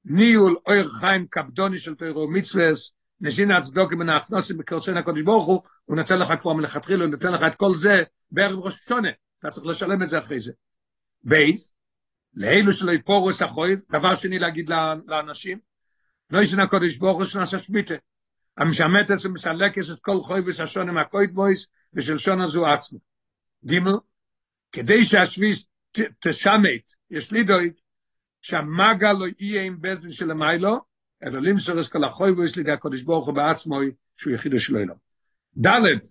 ניהול 0.04 0.56
אויר 0.66 0.88
חיים 0.88 1.26
קפדוני 1.30 1.78
של 1.78 1.94
תוירו 1.94 2.30
מצווס, 2.30 2.92
נשין 3.20 3.50
הצדוק 3.50 3.92
מן 3.92 4.08
ההכנוסים 4.08 4.58
בקרצון 4.58 4.96
הקודש 4.96 5.22
ברוך 5.22 5.46
הוא, 5.46 5.62
הוא 5.84 5.96
נותן 5.96 6.18
לך 6.18 6.32
כבר 6.40 6.52
מלכתחילה, 6.52 7.04
הוא 7.04 7.10
נותן 7.10 7.32
לך 7.32 7.42
את 7.46 7.54
כל 7.54 7.74
זה 7.74 8.02
בערב 8.30 8.58
ראש 8.58 8.74
השונה, 8.74 9.08
אתה 9.38 9.50
צריך 9.50 9.66
לשלם 9.66 10.02
את 10.02 10.08
זה 10.08 10.18
אחרי 10.18 10.40
זה. 10.40 10.52
בייס, 11.22 11.74
לאלו 12.34 12.72
שלא 12.72 12.92
יפורו 12.92 13.30
את 13.30 13.42
החויב, 13.42 13.80
דבר 13.90 14.14
שני 14.14 14.38
להגיד 14.38 14.70
לאנשים, 15.06 15.58
לא 16.30 16.38
ישנה 16.38 16.62
הקודש 16.62 16.96
ברוך 16.96 17.16
הוא 17.16 17.24
שנעשה 17.24 17.58
שמיטה. 17.58 17.94
המשמט 18.56 19.10
הזה 19.10 19.28
מסלק 19.28 19.78
את 19.78 19.84
כל 20.00 20.20
חויב 20.20 20.48
השונה 20.48 20.92
מהקויד 20.92 21.34
בויס, 21.34 21.66
ושל 21.94 22.18
שונה 22.18 22.46
זו 22.46 22.66
עצמו. 22.66 22.98
גימל, 23.64 23.96
כדי 24.72 25.04
שהשביס 25.04 25.66
תשמט, 26.20 26.92
יש 27.10 27.32
לי 27.32 27.44
דוית, 27.44 27.80
שהמגה 28.42 29.12
לא 29.12 29.26
יהיה 29.38 29.62
עם 29.62 29.76
בזן 29.80 30.10
של 30.10 30.30
המיילו, 30.30 30.80
אלא 31.24 31.40
למסור 31.40 31.80
את 31.80 31.86
כל 31.86 32.04
החויב 32.04 32.40
יש 32.40 32.56
לידי 32.56 32.72
הקודש 32.72 33.02
הוא 33.02 33.34
בעצמו, 33.34 33.78
שהוא 34.16 34.32
יחידו 34.32 34.58
שלו 34.58 34.78
אלו. 34.78 34.94
דלת, 35.56 36.02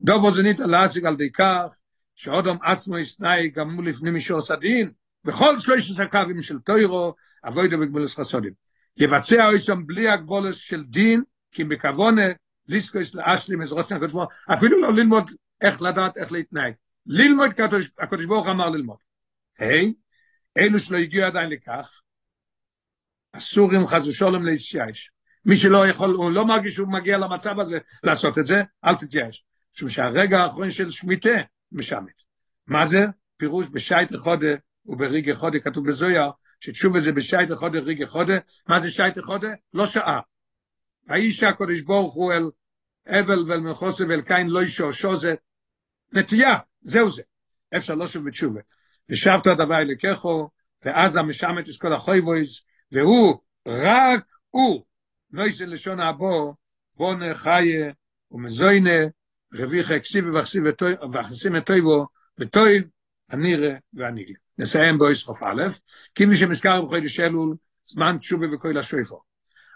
דובו 0.00 0.30
זה 0.30 0.42
ניתן 0.42 0.70
להשיג 0.70 1.06
על 1.06 1.16
די 1.16 1.32
כך, 1.32 1.80
שאודום 2.14 2.58
עצמו 2.62 2.98
יסנאי 2.98 3.48
גמו 3.48 3.82
לפני 3.82 4.10
מישור 4.10 4.40
סדין, 4.40 4.92
בכל 5.24 5.58
שלושת 5.58 6.00
הקווים 6.00 6.42
של 6.42 6.58
טוירו, 6.58 7.14
אבוידו 7.44 7.76
וגבולס 7.80 8.14
חסודים. 8.14 8.67
יבצע 8.98 9.48
איסם 9.52 9.86
בלי 9.86 10.08
הגבולס 10.08 10.56
של 10.56 10.84
דין, 10.84 11.22
כי 11.50 11.64
בכוונה, 11.64 12.26
ליסקוס 12.66 13.14
לאשלי 13.14 13.56
מזרוץ 13.56 13.92
הקדוש 13.92 14.12
ברוך 14.12 14.32
אפילו 14.52 14.80
לא 14.80 14.92
ללמוד 14.92 15.30
איך 15.60 15.82
לדעת 15.82 16.16
איך 16.16 16.32
להתנהג. 16.32 16.72
ללמוד 17.06 17.50
הקדוש 17.98 18.24
ברוך 18.26 18.46
אמר 18.48 18.68
ללמוד. 18.68 18.96
היי, 19.58 19.94
אלו 20.58 20.78
שלא 20.78 20.98
הגיעו 20.98 21.26
עדיין 21.26 21.50
לכך, 21.50 22.00
אסור 23.32 23.72
עם 23.72 23.86
חס 23.86 24.06
ושולם 24.06 24.44
להתייאש. 24.44 25.10
מי 25.44 25.56
שלא 25.56 25.86
יכול, 25.86 26.10
הוא 26.10 26.32
לא 26.32 26.46
מרגיש 26.46 26.74
שהוא 26.74 26.92
מגיע 26.92 27.18
למצב 27.18 27.60
הזה 27.60 27.78
לעשות 28.04 28.38
את 28.38 28.44
זה, 28.44 28.56
אל 28.84 28.94
תתייאש. 28.94 29.44
משום 29.74 29.88
שהרגע 29.88 30.38
האחרון 30.38 30.70
של 30.70 30.90
שמיטה 30.90 31.38
משמת. 31.72 32.22
מה 32.66 32.86
זה? 32.86 33.04
פירוש 33.36 33.66
בשייט 33.72 34.16
חודה 34.16 34.54
ובריג 34.86 35.32
חודה, 35.32 35.58
כתוב 35.58 35.88
בזויה, 35.88 36.30
שתשוב 36.60 36.98
זה 36.98 37.12
בשייט 37.12 37.52
חודה, 37.52 37.78
ריג 37.78 38.04
חודה, 38.04 38.38
מה 38.68 38.80
זה 38.80 38.90
שייט 38.90 39.18
חודה? 39.18 39.48
לא 39.74 39.86
שעה. 39.86 40.20
האיש 41.08 41.42
הקודש 41.42 41.80
ברוך 41.80 42.14
הוא 42.14 42.32
אל 42.32 42.50
אבל 43.08 43.44
ואל 43.46 43.60
מחוסר 43.60 44.04
ואל 44.08 44.22
קין 44.22 44.48
לא 44.48 44.62
ישורשו 44.62 45.16
זה 45.16 45.34
נטייה, 46.12 46.56
זהו 46.80 47.10
זה. 47.10 47.22
אפשר 47.76 47.94
לא 47.94 48.08
שוב 48.08 48.26
בתשובה. 48.26 48.60
ושבת 49.08 49.46
הדבר 49.46 49.78
לקחו, 49.86 50.48
ואז 50.84 51.16
המשמת 51.16 51.68
את 51.68 51.80
כל 51.80 51.92
החויבויז, 51.92 52.60
והוא, 52.92 53.38
רק 53.68 54.24
הוא, 54.50 54.84
נויסה 55.30 55.66
לשון 55.66 56.00
הבו, 56.00 56.54
בונה 56.94 57.34
חיה 57.34 57.92
ומזוינה, 58.30 58.98
רביך 59.54 59.90
הקסיב 59.90 60.24
וחסים 61.12 61.56
את 61.56 61.66
טויבו, 61.66 62.06
וטויב, 62.38 62.84
הנירה 63.30 63.70
והניגלה. 63.92 64.36
נסיים 64.58 64.98
בו 64.98 65.10
יסחוף 65.10 65.42
א', 65.42 65.62
כפי 66.14 66.36
שמזכר 66.36 66.82
בחודש 66.82 67.20
אלול, 67.20 67.56
זמן 67.86 68.16
תשובה 68.18 68.46
וכל 68.54 68.78
השויפו. 68.78 69.20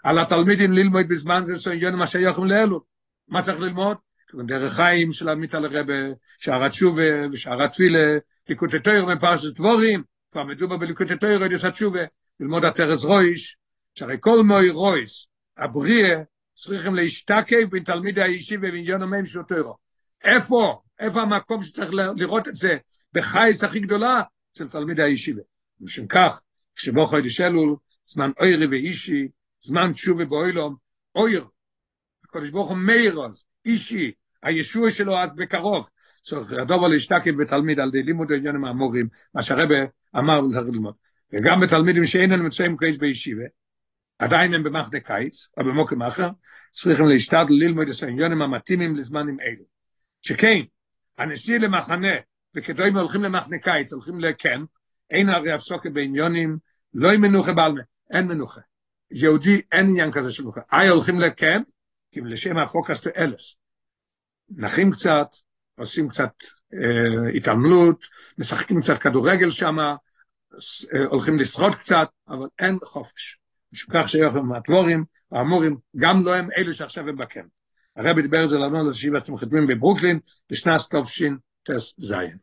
על 0.03 0.19
התלמידים 0.19 0.73
ללמוד 0.73 1.07
בזמן 1.07 1.43
זה 1.43 1.55
סוין 1.55 1.95
מה 1.95 2.07
שיוכם 2.07 2.43
לאלול. 2.43 2.79
מה 3.27 3.41
צריך 3.41 3.59
ללמוד? 3.59 3.97
דרך 4.45 4.73
חיים 4.73 5.11
של 5.11 5.29
עמית 5.29 5.55
על 5.55 5.65
הרבה, 5.65 5.93
שער 6.37 6.63
התשובה 6.63 7.27
ושער 7.31 7.63
התפילה, 7.63 8.17
ליקוטי 8.49 8.79
תויר 8.79 9.05
מפרשת 9.05 9.55
דבורים, 9.55 10.03
כבר 10.31 10.43
מדובר 10.43 10.77
בליקוטי 10.77 11.17
תויר, 11.17 11.41
עוד 11.41 11.51
התשובה, 11.63 11.99
ללמוד 12.39 12.65
התרס 12.65 13.03
רויש, 13.03 13.57
שהרי 13.95 14.17
כל 14.19 14.43
מוי 14.43 14.69
רויס, 14.69 15.27
הבריאה, 15.57 16.21
צריכים 16.55 16.95
להשתקף 16.95 17.63
בין 17.69 17.83
תלמידי 17.83 18.21
הישיבה 18.21 18.67
ומיליון 18.67 19.01
המים 19.01 19.25
של 19.25 19.41
תוירו. 19.41 19.77
איפה? 20.23 20.81
איפה 20.99 21.21
המקום 21.21 21.63
שצריך 21.63 21.91
לראות 22.15 22.47
את 22.47 22.55
זה 22.55 22.77
בחייס 23.13 23.63
הכי 23.63 23.79
גדולה 23.79 24.21
של 24.53 24.69
תלמידי 24.69 25.03
הישיבה. 25.03 25.41
משום 25.81 26.07
כך, 26.07 26.41
כשבו 26.75 27.05
חודש 27.05 27.41
אלול, 27.41 27.75
זמן 28.05 28.31
אוירי 28.39 28.65
ואישי, 28.65 29.27
זמן 29.63 29.91
תשובה 29.91 30.25
באוילום, 30.25 30.75
אויר, 31.15 31.45
הקדוש 32.23 32.49
ברוך 32.49 32.69
הוא 32.69 32.77
מאיר 32.77 33.25
אז, 33.25 33.43
אישי, 33.65 34.11
הישוע 34.43 34.91
שלו 34.91 35.19
אז 35.19 35.35
בקרוב, 35.35 35.89
צריך 36.21 36.51
הדובר 36.51 36.87
להשתקף 36.87 37.31
בתלמיד 37.39 37.79
על 37.79 37.87
ידי 37.87 38.03
לימוד 38.03 38.31
העניינים 38.31 38.65
האמורים, 38.65 39.07
מה 39.33 39.41
שהרבא 39.41 39.75
אמר 40.17 40.45
וצריך 40.45 40.67
ללמוד. 40.67 40.93
וגם 41.33 41.59
בתלמידים 41.59 42.05
שאינם 42.05 42.45
מצויים 42.45 42.77
קייס 42.77 42.97
בישיבה, 42.97 43.43
עדיין 44.19 44.53
הם 44.53 44.63
במחנה 44.63 44.99
קיץ, 44.99 45.47
או 45.57 45.63
במוקם 45.63 46.01
אחר, 46.01 46.29
צריכים 46.71 47.07
להשתדל 47.07 47.45
ללמוד 47.49 47.87
את 47.87 48.03
העניינים 48.03 48.41
המתאימים 48.41 48.95
לזמנים 48.95 49.39
אלו. 49.39 49.63
שכן, 50.21 50.61
הנשיא 51.17 51.59
למחנה, 51.59 52.13
וכדאי 52.55 52.89
הולכים 52.89 53.23
למחנה 53.23 53.57
קיץ, 53.57 53.93
הולכים 53.93 54.19
לקמפ, 54.19 54.69
אין 55.09 55.29
הרי 55.29 55.51
הפסוקה 55.51 55.89
בעניונים, 55.89 56.57
לא 56.93 57.11
עם 57.11 57.21
מנוחה 57.21 57.53
בעלמה, 57.53 57.81
אין 58.11 58.27
מנוחה. 58.27 58.61
יהודי 59.11 59.61
אין 59.71 59.89
עניין 59.89 60.11
כזה 60.11 60.31
של 60.31 60.43
מנוחה. 60.43 60.61
איי 60.71 60.87
הולכים 60.87 61.19
לקמפ, 61.19 61.67
כי 62.11 62.21
לשם 62.21 62.57
הפוקס 62.57 63.01
תאלס. 63.01 63.55
נחים 64.49 64.91
קצת, 64.91 65.27
עושים 65.75 66.09
קצת 66.09 66.33
אה, 66.73 67.29
התעמלות, 67.35 68.05
משחקים 68.37 68.79
קצת 68.79 68.97
כדורגל 68.97 69.49
שם, 69.49 69.79
אה, 69.79 69.95
הולכים 71.09 71.37
לשחות 71.37 71.75
קצת, 71.75 72.07
אבל 72.27 72.47
אין 72.59 72.77
חופש. 72.83 73.39
משום 73.73 73.93
כך 73.93 74.09
שיוכם 74.09 74.45
מהדבורים, 74.45 75.05
האמורים, 75.31 75.77
גם 75.97 76.25
לא 76.25 76.35
הם 76.35 76.49
אלה 76.57 76.73
שעכשיו 76.73 77.09
הם 77.09 77.15
בקמפ. 77.15 77.45
הרבי 77.95 78.21
דיבר 78.21 78.43
את 78.43 78.49
זה 78.49 78.57
לנו 78.57 78.79
על 78.79 78.89
זה 78.89 78.97
שאתם 78.97 79.37
חתמים 79.37 79.67
בברוקלין, 79.67 80.19
בשנת 80.51 80.81
תופשין 80.89 81.37
das 81.63 81.93
Sein. 81.97 82.41